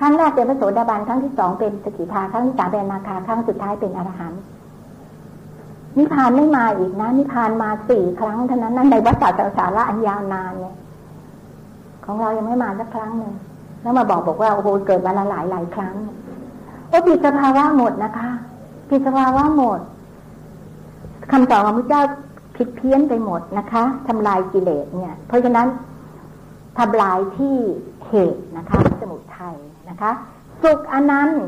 [0.00, 4.40] ครั้งแรกเป็นพระโสดาบันครั้งที่สองเป็นสกิทาครั้งที่สามเป็นนาคาครั้งสุดท้ายเป็นอรหันต์
[5.98, 10.76] นิพพานไม่มาอีกนะนิพพานมาสี่ครั้งเท่านั้นนั่นในวัฏจักรสาระอันยาวนานเนี่ย
[12.04, 13.32] ของเรายังไม่มาสักครั้งหนึ่ง
[13.82, 15.94] แล้วมาบอกบอกว่าโอ้โหเกิดมาละหลายหลายครั้ง
[16.88, 18.30] โอ้ผิดสภาวะหมดนะคะ
[18.90, 19.80] ผิดสภาวะหมด
[21.32, 22.02] คำสอนของพระเจ้า
[22.56, 25.66] ผิดเพี้ยนไปหมดนะคะทำลายกิเลสเนี่ย เพราะฉะนั้น
[26.78, 27.56] ทำลายที่
[28.08, 29.56] เหตุนะคะสมุทัย
[29.90, 30.12] นะคะ
[30.62, 31.46] สุขอนันต์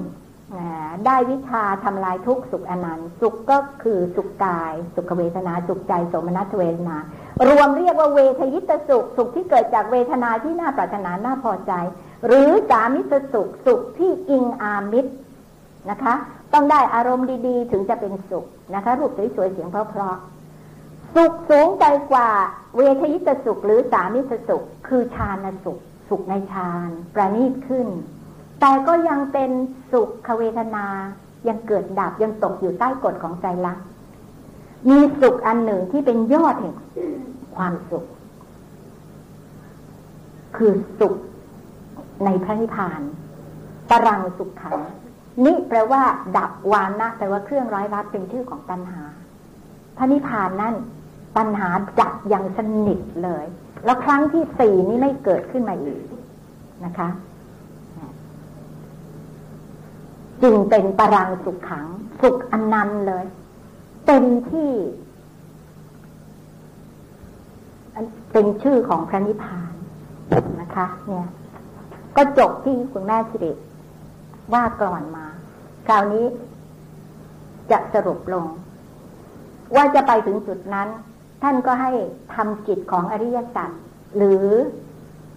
[1.06, 6.96] ได้วิชาทำลายทุกสุขอนันต์สุขก็คือสุขกาย สุขเวทนา สุขใจสมนัตเวทนา
[7.48, 11.72] รวมเรียกว่าเวทยิตสุข สุขที่เกิดจากเวทนาที่น่าปรารถนาน่าพอใจ
[12.26, 15.12] หรือสามิตสุขสุขที่อิงอามิตร
[15.90, 16.14] นะคะ
[16.52, 22.30] ต้องได้อารมณ์ดีๆ ถึงจะเป็นสุขนะคะ รูปสวยๆเสียงเพราะๆสุขสูงใจกว่า
[22.76, 25.78] เวทยิตสุข หรือสามิตสุข คือฌานสุข
[26.08, 27.88] สุขในฌานประณีตขึ้น
[28.60, 29.50] แต่ก็ยังเป็น
[29.92, 30.86] สุขเวทนา
[31.48, 33.78] ยังเกิดดับยังตกอยู่ใต้กฎของใจรัก
[34.88, 36.74] มีสุขอันหนึ่งที่เป็นยอดแห่ง
[37.56, 38.04] ความสุข
[40.56, 41.14] คือสุข
[42.24, 43.00] ในพระนิพพาน
[43.90, 44.78] ปรังสุขขัง
[45.44, 46.02] นี่แปลว่า
[46.36, 49.02] ดับวานะแปลว่าเครื่องร้อยรัดเป็นชื่อของตัณหา
[49.96, 50.74] พระนิพพานนั่น
[51.36, 51.68] ตัณหา
[52.00, 53.44] ดับอย่างสนิทเลย
[53.84, 56.02] แล้วครั้งที่สี่นี้ไม่เกิดขึ้นมาอีก
[56.84, 57.08] นะคะ
[60.42, 61.86] จึงเป็นปรังสุขขัง
[62.20, 63.24] สุขอันนันเลย
[64.06, 64.72] เต็มที่
[68.32, 69.72] เป็นชื่อของพระนิพพาน
[70.60, 71.26] นะคะ เนี่ย
[72.16, 73.52] ก็จบที่คุณแม่สิริ
[74.54, 75.26] ว่าก่อนมา
[75.88, 76.26] คราวนี้
[77.70, 78.46] จะสรุปลง
[79.76, 80.88] ว่าจะไปถึงจุดนั้น
[81.42, 81.90] ท่านก็ให้
[82.34, 83.70] ทำจิตของอริยสัจ
[84.16, 84.46] หรือ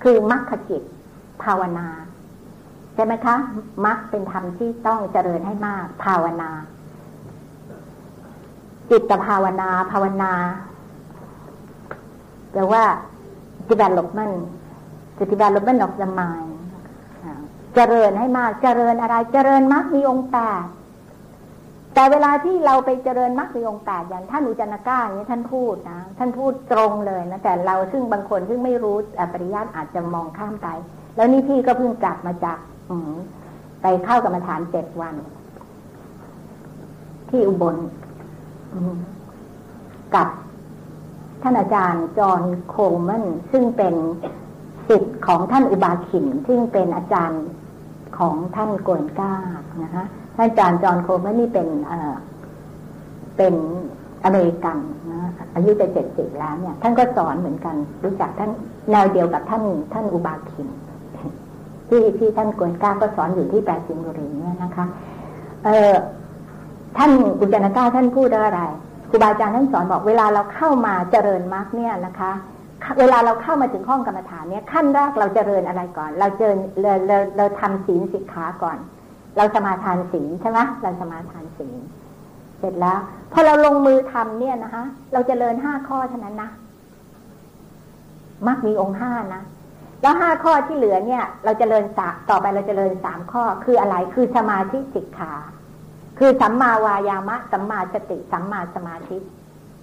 [0.04, 0.84] คือมรรคจิต
[1.43, 1.88] ภาวนา
[2.95, 3.35] ใช่ไหมคะ
[3.85, 6.51] มรรคเป็นธรรมที่ต้องเจริญให้มาก ภาวนา
[8.89, 10.33] จิตภาวนา ภาวนา
[12.51, 12.83] แปลว่า
[13.69, 14.35] development
[15.31, 16.51] development of the mind
[17.75, 20.65] เจริญให้มาก เจริญอะไร เจริญมรรคมีองค์แปด
[21.95, 28.95] แต่เวลาที่เราไปเจริญมรรคมีองค์แปดอย่างท่านอุจนาก้าอย่างนี้ท่านพูดนะ ท่านพูดตรงเลยนะ แต่เราซึ่งบางคนซึ่งไม่รู้
[29.33, 30.67] ปริยัติอาจจะมองข้ามไป
[31.15, 32.57] แล้วนี่พี่ก็เพิ่งกลับมาจาก
[33.81, 35.15] ไปเข้ากรรมฐานเจ็ดวัน
[37.29, 37.77] ที่อุบล
[40.15, 40.27] กับ
[41.41, 43.95] ท่านอาจารย์จอห์นโคลแมนซึ่งเป็น
[44.87, 47.43] สิทธิ์ของท่านอุบาขิน ซึ่งเป็นอาจารย์
[48.17, 49.33] ของท่านโกนก้า
[49.83, 51.93] นะคะท่านอาจารย์จอห์นโคลแมนนี่เป็นเอ
[53.37, 53.55] เป็น
[54.25, 54.77] อเมริกัน
[55.11, 58.51] นะอายุจะเจ็ดสิบแล้วเนี่ย ท่านก็สอนเหมือนกัน รู้จักท่าน
[58.91, 59.63] แนวเดียวกับท่าน
[59.93, 60.67] ท่านอุบาขิน
[61.93, 64.85] ที่ที่ท่านกวนก้าก็สอนอยู่ที่แปดสิงบุรีเนี่ยนะคะ
[65.63, 65.93] เออ
[66.97, 68.61] ท่านอุจนาก้าท่านพูดอะไร
[69.09, 72.31] ครูบาอาจารย์ท่านสอนบอกเวลาเราเข้ามาเจริญมรรคเนี่ยนะคะ
[72.99, 78.77] เวลาเราเข้ามาถึงห้องกรรมฐานเนี่ยขั้นแรกเราเจริญอะไรก่อน เราเจริญเราเราเราทำศีลสิกขาก่อน
[79.37, 81.75] เราสมาทานศีลใช่ไหมเราสมาทานศีล
[82.59, 82.99] เสร็จแล้ว
[83.31, 84.83] พอเราลงมือทำเนี่ยนะคะ
[85.13, 86.49] เราจเจริญห้าข้อเท่านั้นนะ
[88.47, 89.41] มักมีองค์ห้านะ
[90.02, 95.34] แล้วห้าข้อที่เหลือเนี่ย เราจเจริญสาต่อไปเราจเจริญสามข้อคืออะไรคือสมาธิสิกขา
[96.20, 99.18] คือสัมมาวายามะสัมมาสติสัมมาสมาธิ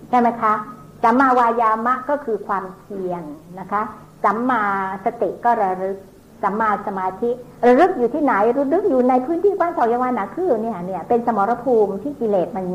[0.08, 0.54] ใช่ไหมคะ
[1.02, 3.22] สัมมาวายามะก็คือความเพียร
[3.58, 3.82] นะคะ
[4.24, 4.62] สัมมา
[5.04, 5.98] สติก็ระลึก
[6.42, 7.30] สัมมาสมาธิ
[7.66, 12.66] ระลึกอยู่ที่ไหนระลึกอยู่ในพื้นที่บ้านเสยาวานาคือเนี่ยเนี่ยเป็นสมรภูมิที่กิเลสมัน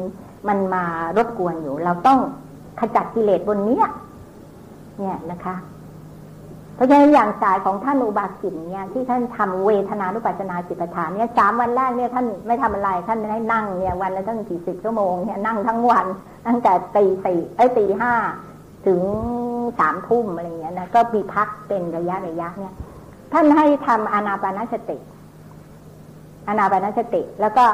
[0.47, 0.83] มันมา
[1.17, 2.19] รบกวนอยู่ เราต้อง
[2.79, 3.85] ขจัดกิเลสบนเนี้ย
[4.99, 5.55] เนี่ยนะคะ
[6.75, 16.05] เพราะฉะนั้นอย่างสายของท่านอุบาสินเนี่ยที่ท่านทำเวทนานุปัจนาจิตฐานเนี่ยสามวันแรกเนี่ยท่านไม่ทำอะไรท่านให้นั่งเนี่ยวันละตั้งกี่สิบชั่วโมงเนี่ยนั่งทั้งวัน
[16.47, 18.13] ตั้งแต่ตีสี่ไอ้ตีห้า
[18.87, 19.01] ถึง
[19.79, 22.73] สามทุ่มอะไรเงี้ยนะก็มีพักเป็นระยะระยะเนี่ย
[23.33, 24.97] ท่านให้ทำอนาปานสติ
[26.47, 27.65] อนาปานสติ แล้วก็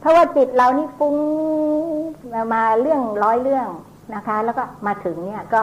[0.00, 1.16] เพราะว่าจิตเรานี่ฟุ้ง
[2.54, 3.68] มาเรื่องร้อยเรื่อง
[4.14, 5.60] นะคะ แล้วก็มาถึงเนี่ยก็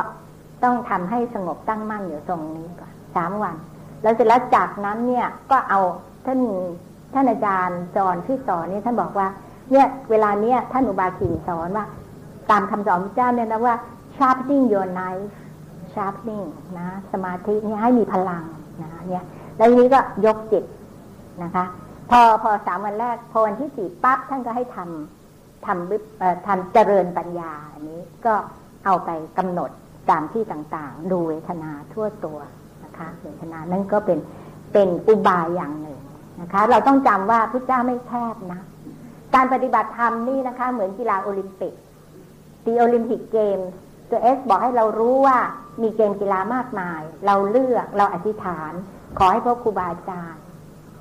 [0.64, 3.56] ต้องทำให้สงบตั้งมั่นอยู่ตรงนี้ก่อนสามวัน
[4.02, 5.80] แล้วเสร็จแล้วจากนั้นเนี่ยก็เอา
[6.26, 6.40] ท่าน
[7.14, 9.28] ท่านอาจารย์สอนที่สอนนี่ท่านบอกว่า
[9.72, 11.86] เนี่ยเวลาเนี้ยท่านอุบาคีสอนว่า
[12.52, 13.76] ตามคำสอนพระเจ้าเนี่ยนะว่า
[14.18, 15.34] sharpening your knife
[15.94, 16.48] sharpening
[16.80, 18.44] นะสมาธินี่ให้มีพลัง
[18.82, 19.24] นะเนี่ย
[19.58, 20.64] แล้วทีนี้ก็ยกจิต
[21.44, 21.66] นะคะ
[22.10, 28.34] พอพอสามวันแรกพอวันที่สี่ปั๊บท่านก็ให้ทำทำทำเจริญปัญญาอันนี้ก็
[28.86, 29.72] เอาไปกำหนด
[30.10, 32.40] ตามที่ต่างๆ ดูเวทนาทั่วตัว
[32.84, 34.20] นะคะเวทนานั่นก็เป็น
[34.74, 36.00] เป็นอุบายอย่างหนึ่ง
[36.42, 38.62] นะคะ เราต้องจำว่าพระเจ้าไม่แคบนะ
[39.36, 41.74] การปฏิบัติธรรมนี่นะคะ เหมือนกีฬาโอลิมปิก
[42.66, 43.60] ดีโอลิมปิกเกม
[44.10, 45.38] ตัวเอสบอกให้เรารู้ว่า
[45.82, 48.72] มีเกมกีฬามากมาย เราเลือกเราอธิษฐาน
[49.18, 50.44] ขอให้พระครูบาอาจารย์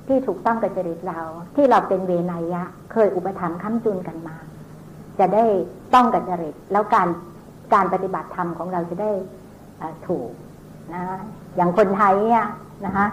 [0.07, 1.21] ที่ถูกต้องกับจริตเรา
[1.55, 4.35] ที่เราเป็นเวนยะเคยอุปถัมภ์ค้ำจุนกันมา
[5.19, 5.45] จะได้
[5.93, 7.07] ต้องกับจริตแล้วการ
[7.73, 9.11] การปฏิบัติธรรมของเราจะได้
[10.07, 10.29] ถูก
[10.93, 11.01] นะ
[11.55, 12.45] อย่างคนไทยเนี่ย
[12.85, 13.05] นะคะ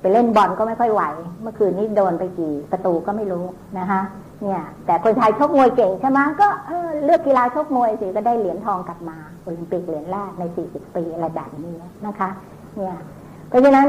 [0.00, 1.02] ไปเล่นบอลก็ไม่ค่อยไหว
[1.42, 3.44] เมื่อคืนนี้โดนไปกี่ประตูก็ไม่รู้
[3.78, 4.00] นะคะ
[4.42, 11.76] เนี่ย แต่คนไทยชกมวยเก่งใช่ไหมก็เเลือกกีฬาชกมวยสิก็ได้เหรียญทองกลับมาโอลิมปิกเหรียญแรกใน 40 ปีอะไรแบบนี้
[12.06, 12.28] นะคะ
[12.76, 12.96] เนี่ย
[13.48, 13.86] เพราะฉะนั้น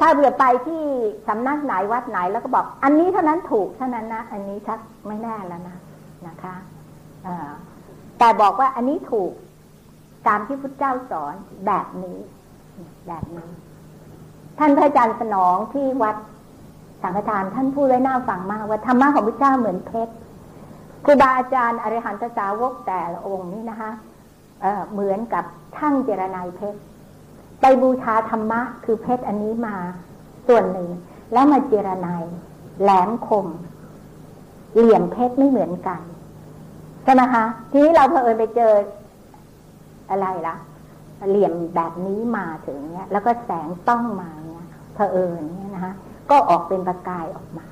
[0.00, 0.82] ถ้าเบื่อไปที่
[1.28, 5.76] สำนักไหนวัดไหนแล้วก็บอก อันนี้เท่านั้นถูกเท่านั้นนะ อันนี้ชักไม่แน่แล้วนะ
[6.26, 6.54] นะคะ
[8.18, 9.32] แต่บอกว่าอันนี้ถูก
[10.26, 11.34] ตามที่พุทธเจ้าสอน
[11.66, 12.18] แบบนี้
[13.08, 13.48] แบบนี้
[14.58, 16.16] ท่านพระอาจารย์สนองที่วัด
[17.02, 20.14] สังฆทานท่านพูดไว้น่าฟังมากว่าธรรมะของพระเจ้าเหมือนเพชร
[21.04, 23.90] ครูบาอาจารย์อริหันตสาวกแต่ละองค์นี่นะคะ
[24.60, 25.44] เเหมือนกับ
[25.76, 26.80] ช่างเจรนายเพชร
[27.60, 29.76] ไปบูชาธรรมะ คือเพชรอันนี้มา
[30.48, 30.90] ส่วนหนึ่ง
[31.32, 32.24] แล้วมาเจียระไน
[32.82, 33.46] แหลมคม
[34.74, 36.00] เหลี่ยมเพชรไม่เหมือนกัน
[37.10, 38.72] ใช่ไหมคะทีนี้เราเผอิญไปเจอ
[40.10, 40.56] อะไรล่ะ
[41.28, 45.92] เหลี่ยมแบบนี้มาถึงเนี้ย แล้วก็แสงต้องมาเนี้ยเผอิญเนี้ยนะคะ
[46.30, 47.66] ก็ออกเป็นประกายออกมา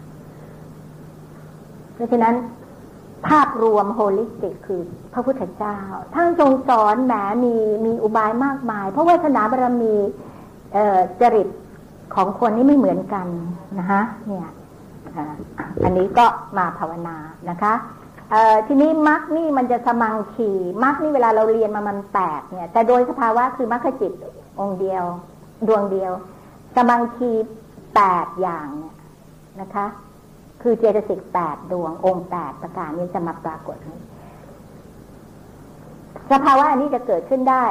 [1.94, 2.34] เพราะฉะนั้น
[3.28, 4.80] ภาพรวม holistic คือ
[5.12, 5.78] พระพุทธเจ้า
[6.14, 7.14] ท่านทรงสอนแหม
[7.44, 7.54] มี
[7.86, 9.94] มีอุบายมากมาย เพราะว่าศาสนาบารมี
[11.20, 11.48] จริต
[12.14, 13.26] ของคนนี้ไม่เหมือนกัน
[13.78, 14.48] นะคะเนี่ย
[15.84, 16.26] อันนี้ก็
[16.58, 17.16] มาภาวนา
[17.50, 17.72] นะคะ
[18.66, 20.50] ทีนี้มักนี่มันจะสมังคี
[20.84, 24.12] มักนี่เวลาเราเรียนมามันแปดเนี่ย แต่โดยสภาวะคือมัคคจิต
[24.60, 25.04] องค์เดียว
[25.68, 26.12] ดวงเดียว
[26.76, 27.30] สมังคี
[27.94, 28.94] แปดอย่างเนี่ย
[29.60, 29.86] นะคะ
[30.62, 33.76] คือเจตสิกแปดดวงองค์แปดประการนี้จะมาปรากฏ
[36.32, 37.64] สภาวะอันนี้จะเกิดขึ้นได้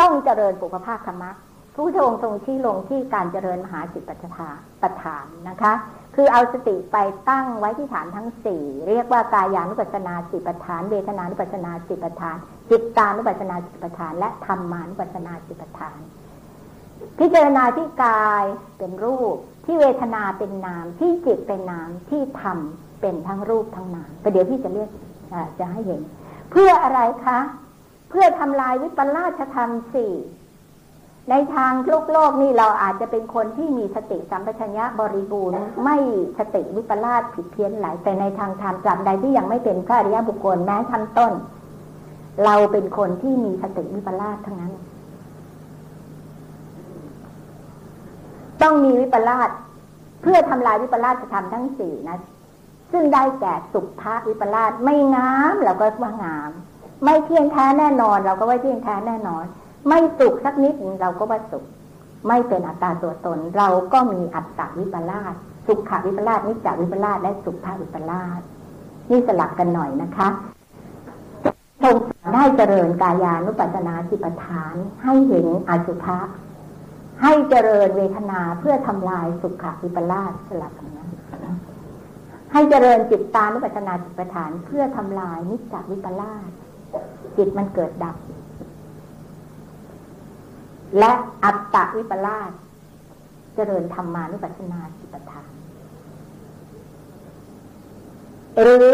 [0.00, 1.30] ต้องเจริญปุพภาคธรรมะ
[1.74, 4.48] ผู้ทรงทรงชี้ลงที่การเจริญมหาจิตปัฏฐา
[4.82, 5.72] ปัฏฐานนะคะ
[6.20, 6.96] คือเอาสติไป
[7.28, 12.36] ตั้งไว้ที่ฐานทั้งสี่เรียกว่ากายานุปัสนาสิปฐานเวทนานุปัสนาสิปฐาน
[12.70, 15.98] จิตตานุปัสนาสิปฐาน และธรรมานุปัสนาสิปฐาน
[17.18, 18.44] พิจารณาที่กาย
[18.78, 22.58] เป็นรูป ที่เวทนาเป็นนาม ที่จิตเป็นนามที่ธรรม
[23.00, 24.90] เป็นทั้งรูปทั้งนามประเดี๋ยวพี่จะเรียก
[25.58, 26.00] จะให้เห็น
[26.50, 27.38] เพื่ออะไรคะ
[28.10, 30.12] เพื่อทำลายวิปลาสธรรมสี่
[31.30, 35.96] ในทางโลกโลกนี่เราอาจจะเป็นคนที่มีสติสัมปชัญญะบริบูรณ์ ไม่
[36.38, 41.32] สติวิปลาสผิดเพี้ยนหลายแต่ในทางธรรมจับใดที่ยังไม่เป็นพระอริยบุคคลแม้ชั้นต้น
[42.44, 44.72] เราเป็นคนที่มีสติวิปลาสทั้งนั้น
[48.62, 49.50] ต้องมีวิปลาส
[50.22, 52.18] เพื่อทำลายวิปลาสธรรมทั้งสี่นะ
[52.92, 56.50] ซึ่งได้แก่สุภาวิปลาสไม่งามเราก็ว่างาม
[57.04, 59.44] ไม่เที่ยงแท้แน่นอน เราก็ว่าเที่ยงแท้แน่นอน
[59.86, 61.64] ไม่สุขสักนิดเราก็ว่าสุข
[62.28, 65.34] ไม่เป็นอัตตาตัวตน เราก็มีอัตตาวิปลาส
[65.66, 68.40] สุขวิปลาสนิจจวิปลาสและสุขภาวิปลาส
[69.10, 70.28] นี่สลับกันหน่อยนะคะ
[71.82, 71.96] ทรง
[72.34, 76.18] ได้เจริญกายานุปัสนาจิปฐาน ให้เห็นอสุภะ
[77.22, 81.08] ให้เจริญเวทนาเพื่อทำลายสุขวิปลาสสลับกันนะ
[82.52, 86.42] ให้เจริญจิตตานุปัสนาจิปฐาน เพื่อทำลายนิจจวิปลาส
[87.36, 88.16] จิตมันเกิดดับ
[90.98, 91.12] และ
[91.44, 92.50] อัตตวิปลาส
[93.54, 95.50] เจริญธรรมานุปัสสนาสิปทาน
[98.60, 98.92] หรือ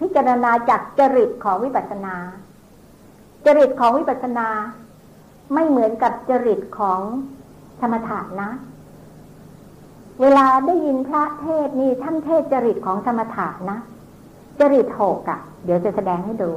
[0.00, 2.16] พิจารณาจากจริตของวิปัสสนา
[3.46, 4.48] จริตของวิปัสนา
[5.54, 7.00] ไม่เหมือนกับจริตของ
[7.80, 8.50] ธรรมถานะ
[10.20, 13.78] เวลาได้ยินพระเทศนี่ท่านเทศจริตของธรรมถานะ
[14.60, 16.50] จริตหกอะ่ะ เดี๋ยวจะแสดงให้ดู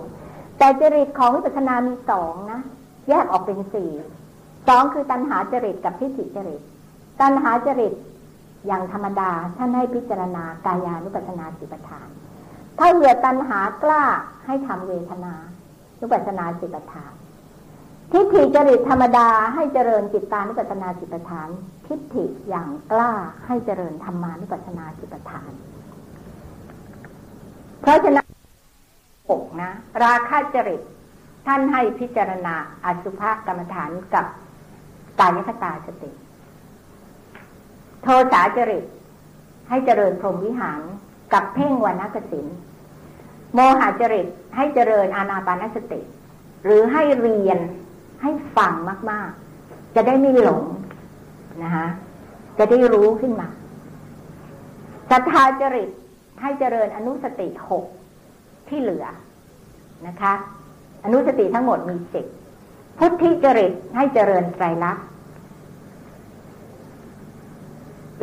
[0.57, 2.61] แต่จริตของวิปัสสนามีสองนะ
[3.09, 3.91] แยกออกเป็นสี่
[4.67, 6.61] สองคือตัณหาจริตกับทิฏฐิจริต
[7.21, 7.93] ตัณหาจริต
[8.67, 12.07] อย่างธรรมดาท่านให้พิจารณากายานุปัสนาสิปทาน
[12.79, 14.03] ถ้าเหลือตัณหากล้า
[14.45, 15.33] ให้ทำเวทนา
[16.01, 17.11] นุปัสนาสิปทาน
[18.11, 21.49] ทิฏฐิจริตธรรมดาให้เจริญจิตตานุปัสนาสิปทาน
[21.87, 23.11] ทิฏฐิอย่างกล้า
[23.45, 25.51] ให้เจริญธรรมานุปัสนาสิปทาน
[27.81, 28.27] เพราะฉะนั้น
[29.29, 29.71] หกนะ
[30.03, 30.81] ราคาจริต
[31.47, 32.55] ท่านให้พิจารณา
[32.85, 34.25] อสุภกรรมฐานกับ
[35.19, 36.11] กายคตาสติ
[38.03, 38.83] โทสาจริต
[39.69, 40.81] ให้เจริญพรหมวิหาร
[41.33, 42.47] กับเพ่งวันกสิน
[43.53, 46.01] โมหจริตให้เจริญอานาปานสติ
[46.65, 47.59] หรือให้เรียน
[48.21, 48.73] ให้ฟัง
[49.11, 49.29] มาก
[49.63, 50.63] ๆ จะได้ไม่หลง
[51.63, 51.87] นะคะ
[52.57, 53.47] จะได้รู้ขึ้นมา
[55.11, 55.89] ศรัทธาจริต
[56.41, 57.85] ให้เจริญอนุสติหก
[58.69, 59.05] ที่เหลือ
[60.07, 60.33] นะคะ
[61.05, 62.25] อนุสติทั้งหมดมีสิบ
[62.97, 65.05] พุทธิจริตให้เจริญไตรลักษณ์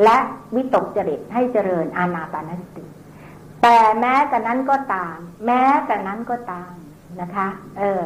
[0.04, 0.18] และ
[0.54, 2.84] วิตกจริตให้เจริญอานาปานสติ
[3.62, 5.16] แต่แม้แต่นั้นก็ตาม
[5.46, 6.72] แม้แต่นั้นก็ตาม
[7.20, 8.02] นะคะ เออ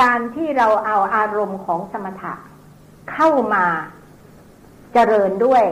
[0.00, 2.34] การที่เราเอาอารมณ์ของสมถะ
[3.12, 3.64] เข้ามา
[4.92, 5.64] เจริญด้วย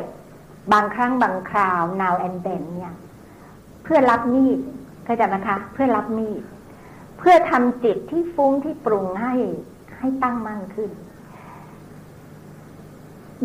[0.73, 2.95] บางครั้งบางคราว now and then เนี่ย
[3.83, 4.59] เพื่อรับมีด
[5.05, 6.43] เข้าใจไหมคะ เพื่อรับมีด
[7.19, 9.35] เพื่อทำจิตที่ฟุ้งที่ปรุงให้
[9.99, 10.91] ให้ตั้งมั่นขึ้น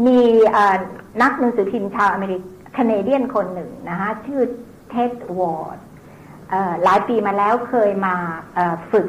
[0.06, 0.20] มี
[1.22, 4.42] นักหนังสือพิมพ์ชาวอเมริกัน Canadian คนหนึ่งนะคะชื่อ
[4.90, 5.78] ทิมวอร์ด
[6.84, 8.16] หลายปีมาแล้วเคยมา
[8.92, 9.08] ฝึก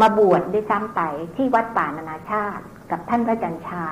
[0.00, 1.00] มาบวชด้วยซ้ำไป
[1.36, 3.84] ที่วัดป่านานาชาติ กับท่านพระอาจารย์ชา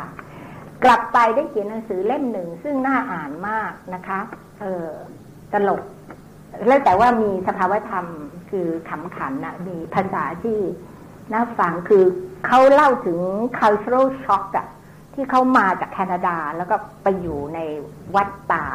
[0.84, 4.20] กลับไปได้เขียนหนังสือเล่มหนึ่ง ซึ่งน่าอ่านมากนะคะ
[4.60, 4.88] เออ
[5.52, 5.82] ตลก
[6.66, 8.06] แล้วแต่ว่ามีสภาวธรรม
[8.50, 10.58] คือขำขันนะมีภาษาที่
[11.32, 12.04] น่าฟังคือ
[12.46, 13.18] เขาเล่าถึง
[13.58, 14.66] cultural shock อะ
[15.20, 17.58] ที่เขามาจากแคนาดาแล้วก็ไปอยู่ใน
[18.14, 18.66] วัดป่า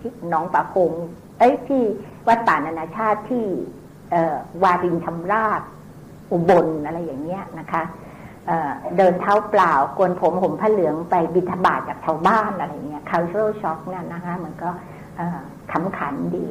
[0.00, 0.92] ที่หนองป่าคง
[1.38, 1.82] เอ้ยที่
[2.28, 3.44] วัดป่านานาชาติที่
[4.62, 5.62] วารินชำราบ
[6.32, 7.82] อุบลอะไรอย่างเงี้ยนะคะ
[8.46, 14.70] เเดินเท้าเปล่ากวนผมผมผ้าเหลืองไปบิณฑบาตจากชาวบ้านอะไรเงี้ย cultural shock นั่นนะคะมันก็
[15.72, 16.46] ขำขันดี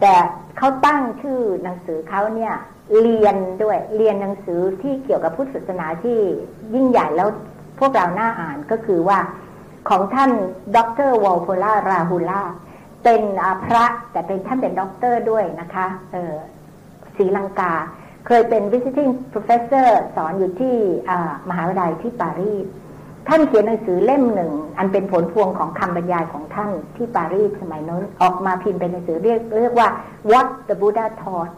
[0.00, 0.14] แต่
[0.58, 2.54] เขาตั้งชื่อหนังสือเขาเนี่ย
[3.00, 6.18] เลียนด้วยเลียนหนังสือที่เกี่ยวกับพุทธศาสนาที่
[6.74, 7.28] ยิ่งใหญ่แล้ว
[7.78, 9.18] พวกเราน่าอ่านก็คือว่า
[9.88, 10.30] ของท่าน
[10.76, 12.42] ดรวอลโพล่าราฮูล่า
[13.04, 13.22] เป็น
[13.64, 15.86] พระแต่เป็นท่านเป็นด็อกเตอร์ด้วยนะคะ
[17.16, 17.72] ศรีลังกา
[18.26, 20.76] เคยเป็น visiting professor สอนอยู่ที่
[21.48, 22.66] มหาวิทยาลัยที่ปารีส
[23.28, 29.88] ท่านเขียนหนังสือเล่มหนึ่ง อันเป็นผลพวงของคำบรรยายของท่านที่ปารีสสมัยนั้นออกมาพิมพ์เป็นหนังสือเรียกเรียกว่า
[30.30, 31.52] What the Buddha Taught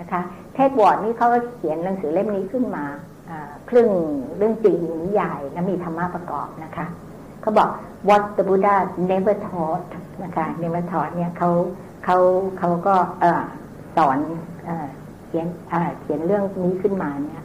[0.00, 0.20] นะคะ
[0.54, 2.84] เทศวอร์ดนี่เขาก็เขียนหนังสือเล่มนี้ขึ้นมา
[3.70, 3.90] ครึ่ง
[4.36, 6.86] เรื่องจริงนิยายและมีธรรมะประกอบนะคะ
[7.40, 7.68] เขาบอก
[8.08, 8.76] what the Buddha
[9.10, 9.88] never taught
[10.24, 11.50] นะคะ never taught เนี่ยเขา
[12.04, 12.16] เขา
[12.58, 12.94] เขาก็
[13.96, 14.18] สอน
[15.26, 15.46] เขียน
[16.00, 17.42] เขียนเรื่องนี้ขึ้นมาเนี่ย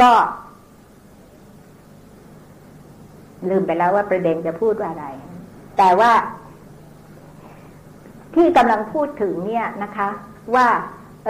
[0.00, 0.10] ก็
[3.50, 5.06] ลืมไปแล้วว่าประเด็นจะพูดว่าอะไร
[5.78, 6.12] แต่ว่า
[8.34, 10.08] ที่กำลังพูดถึงเนี่ยนะคะ
[10.54, 10.66] ว่า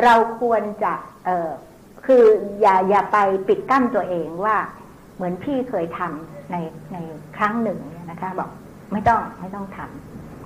[0.05, 0.93] เราควรจะ
[1.25, 1.51] เออ
[2.07, 2.25] คือ
[2.61, 4.57] อย่าอย่าไปปิดกั้นตัวเองว่า
[5.17, 6.57] เหมือนพี่เคยทำใน
[6.93, 6.97] ใน
[7.37, 8.51] ครั้งหนึ่งเนี่ยนะคะ บอก
[8.93, 9.79] ไม่ต้องไม่ต้องท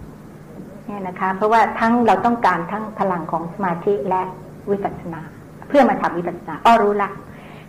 [0.09, 4.22] ำเนี่ยนะคะ เพราะว่าทั้งเราต้องการทั้งพลังของสมาธิและ
[4.70, 5.20] วิปัสสนา
[5.68, 7.11] เพื่อมาทำวิปัสสนาอ้อรู้ละ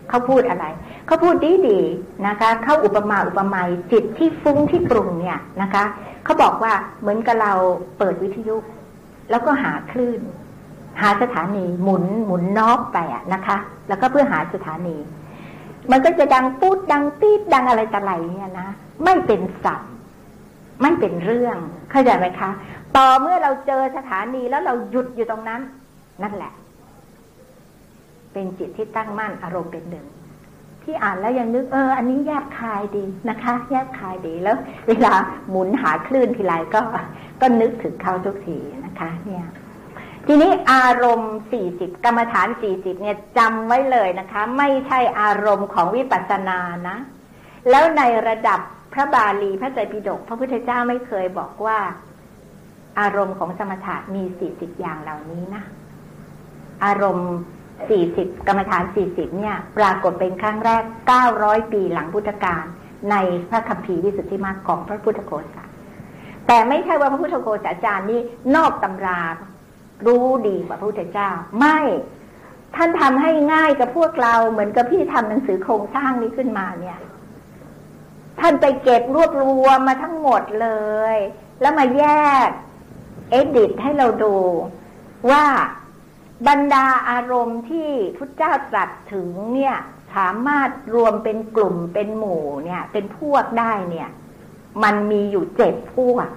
[0.08, 0.64] เขาพูดอะไร
[1.06, 1.80] เขาพูดดีดี
[2.26, 5.84] นะคะ เข้าอุปมาอุปไมยจิตที่ฟุ้งที่ปรุงเนี่ยนะคะ
[6.24, 7.52] เขาบอกว่าเหมือนกับเรา
[7.98, 8.56] เปิดวิทยุ
[9.30, 10.20] แล้วก็หาคลื่น
[11.00, 13.56] หาสถานีหมุนหมุนนอกไปอะนะคะ
[13.88, 14.96] แล้วก็เพื่อหาสถานี
[15.90, 18.68] มันก็จะดังปูดดังปี๊ดดังอะไรต่ออะไรเนี่ยนะ
[19.04, 19.90] ไม่เป็นสัตว์
[20.82, 21.56] ไม่เป็นเรื่อง
[21.90, 22.50] เข้าใจไหมคะ
[22.96, 25.60] ต่อเมื่อเราเจอสถานีแล้วเราหยุดอยู่ตรงนั้น
[26.22, 26.52] นั่นแหละ
[28.32, 30.06] เป็นจิตที่ตั้งมั่นอารมณ์เป็นหนึ่ง
[30.82, 34.56] ที่อ่านแล้วยังนึกเออ อันนี้แยบคายดีนะคะ แยบคายดีแล้ว
[34.88, 35.14] เวลา
[35.50, 36.80] หมุนหาคลื่นทีไรก็
[37.40, 39.44] ก็นึกถึงเขาทุกทีนะคะ เนี่ย
[40.30, 46.58] ทีนี้อารมณ์สี่สิบกรรมฐานสี่สิบเนี่ยจำไว้เลยนะคะ ไม่ใช่อารมณ์ของวิปัสสนา
[46.88, 46.96] นะ
[47.70, 48.60] แล้วในระดับ
[48.92, 51.78] พระบาลีพระไตรปิฎกพระพุทธเจ้าไม่เคยบอกว่า
[53.00, 55.62] อารมณ์ของสมถะมีสี่สิบอย่างเหล่านี้นะ
[56.84, 57.32] อารมณ์
[57.88, 62.64] สี่สิบกรรมฐานสี่สิบเนี่ย ปรากฏเป็นครั้งแรกเก้าร้อยปีหลังพุทธกาล
[63.10, 63.16] ใน
[63.50, 65.64] พระคัมภีร์วิสุทธิมรรคของพระพุทธโฆษา
[66.46, 68.20] แต่ไม่ใช่ว่าพระพุทธโฆษาจารย์นี่
[68.56, 69.20] นอกตำรา
[70.06, 71.78] รู้ดีกว่าพระพุทธเจ้า ไม่
[72.76, 76.98] ท่านทำให้ง่ายกับพวกเราเหมือนกับพี่ทำหนังสือโครงสร้างนี้ขึ้นมาเนี่ย
[78.40, 80.68] ท่านไปเก็บรวบรวมมาทั้งหมดเล
[81.14, 81.16] ย
[81.60, 82.04] แล้วมาแย
[82.46, 82.48] ก
[83.30, 84.36] เอดิตให้เราดู
[85.30, 85.44] ว่า
[86.48, 89.76] บรรดาอารมณ์ที่พุทธเจ้าตรัสถึงเนี่ย
[90.16, 94.08] สามารถรวมเป็นกลุ่มเป็นหมู่เนี่ย เป็นพวกได้เนี่ย
[94.82, 96.28] มันมีอยู่เจ็ดพวก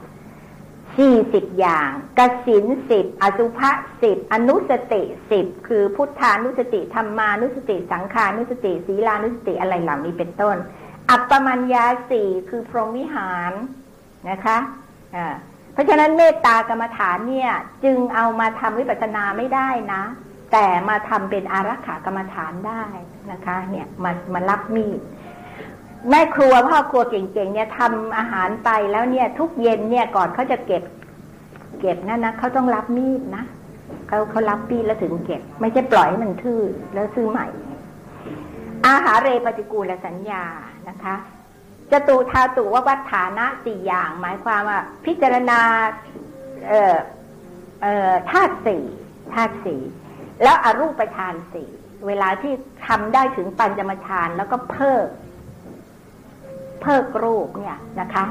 [0.97, 1.89] สี่สิบอย่าง
[2.19, 3.71] กสินสิบอสุภะ
[4.01, 10.55] สิบอนุสติสิบคือพุทธานุสติธรรมานุสติ สังขานุสติศีลานุสติอะไรเหล่านี้เป็นต้น
[11.09, 13.53] อัปปมัญญาสี่คือพรหมวิหาร
[14.29, 15.27] นะคะะ
[15.73, 17.51] เพราะฉะนั้นเมตตากรรมฐานเนี่ย
[17.83, 20.03] จึงเอามาทำวิปัสสนาไม่ได้นะ
[20.51, 22.83] แต่มาทำเป็นอารักขากรรมฐานได้
[23.31, 24.99] นะคะ เนี่ยมามารับมีด
[26.09, 30.83] แม่ครัวพ่อครัวเก่งๆเนี่ยทำอาหารไปแล้วเนี่ย ทุกเย็นเนี่ยก่อนเขาจะเก็บ
[31.79, 33.43] เก็บนั่นนะเขาต้องรับมีดนะ
[34.07, 36.61] เขาเขารับปีแล้วถึงเก็บ ไม่ใช่ปล่อยให้มันทื่อ
[36.93, 37.47] แล้วซื้อใหม่
[38.87, 40.43] อาหารเรปฏิกูลสัญญา
[40.89, 41.15] นะคะ
[41.91, 45.59] จตุธาตุว่าวัฏฐานะสี่อย่าง หมายความว่า พิจารณา
[46.67, 46.97] เอ่อ
[47.81, 48.83] เอ่อธาตุสี่
[49.33, 49.81] ธาตุสี่
[50.43, 51.69] แล้วอรูปฌานสี่
[52.07, 52.53] เวลาที่
[52.87, 55.07] ทำได้ถึงปัญจมฌานแล้วก็เพิก
[56.81, 58.25] เพิกรูปเนี่ยนะคะ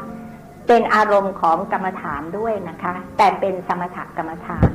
[0.69, 4.69] เป็นอารมณ์ของกรรมฐานด้วยนะคะ แต่เป็นสมถกรรมฐาน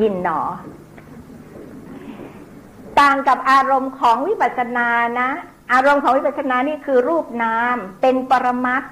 [0.00, 0.40] ยินหนอ
[3.00, 4.88] ต่างกับอารมณ์ของวิปัสสนา
[5.20, 5.30] นะ
[5.72, 8.82] อารมณ์ของวิปัสสนานี่คือรูปนาม เป็นปรมัต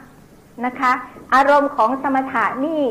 [0.66, 0.92] นะคะ
[1.34, 2.82] อารมณ์ของสมถะนี่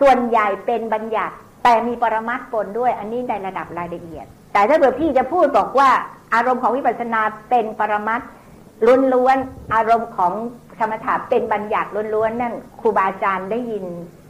[0.00, 1.34] ส่วนใหญ่เป็นบัญญัติ
[1.64, 5.90] แต่มีปรมัตปนด้วย อันนี้ในระดับรายละเอียด แต่ถ้าเกิดพี่จะพูดบอกว่า
[6.34, 7.20] อารมณ์ของวิปัสสนา
[7.50, 8.20] เป็นปรมัต
[8.86, 10.32] ล้วนๆอารมณ์ของ
[10.78, 13.84] สมถะเป็นบัญญัติล้วนๆนั่นครูบาอาจารย์ได้ยิน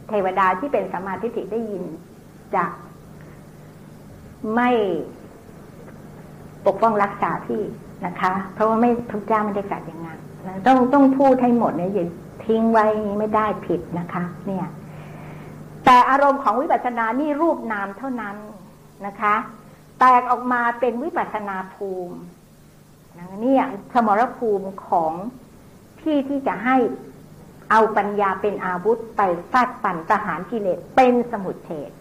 [0.09, 1.83] เทวดาที่เป็นสมาธิิได้ยิน
[2.55, 2.65] จะ
[4.55, 4.69] ไม่
[6.65, 7.63] ปกป้องรักษาพี่
[8.05, 10.19] นะคะ เพราะว่าไม่ทุกเจ้าไม่ได้กัดอย่างนั้น
[10.67, 12.07] ต้องต้องพูดให้หมดเนี่ยอย่า
[12.45, 12.85] ทิ้งไว้
[13.17, 14.67] ไม่ได้ผิดนะคะ เนี่ย
[15.85, 18.35] แต่อารมณ์ของวิปัสสนานี่รูปนามเท่านั้น
[19.05, 19.35] นะคะ
[19.99, 22.17] แตกออกมาเป็นวิปัสสนาภูมิ
[23.45, 23.55] นี่
[23.93, 25.13] สมรภูมิของ
[26.01, 26.77] ที่ที่จะให้
[27.71, 31.91] เอาปัญญาเป็นอาวุธไปฟาดปั่นทหารกิเลสเป็นสมุทเฉด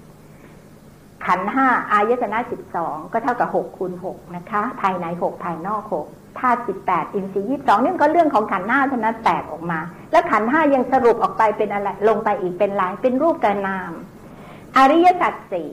[1.26, 6.06] ขันห้าอายตนะสิบสองก็เท่ากับหกคูณหกนะคะ ภายในหกภายนอกหก
[6.38, 13.92] ธาตุสิบแปดอินทรีย์ยี่สองนี่ก็เรื่องของขันห้าเท่านั้นแตกออกมา แล้วขันห้ายังสรุปออกไปเป็นอะไร ลงไปอีกเป็นลายเป็นรูปกานาม
[14.76, 15.70] อริยสัจสี่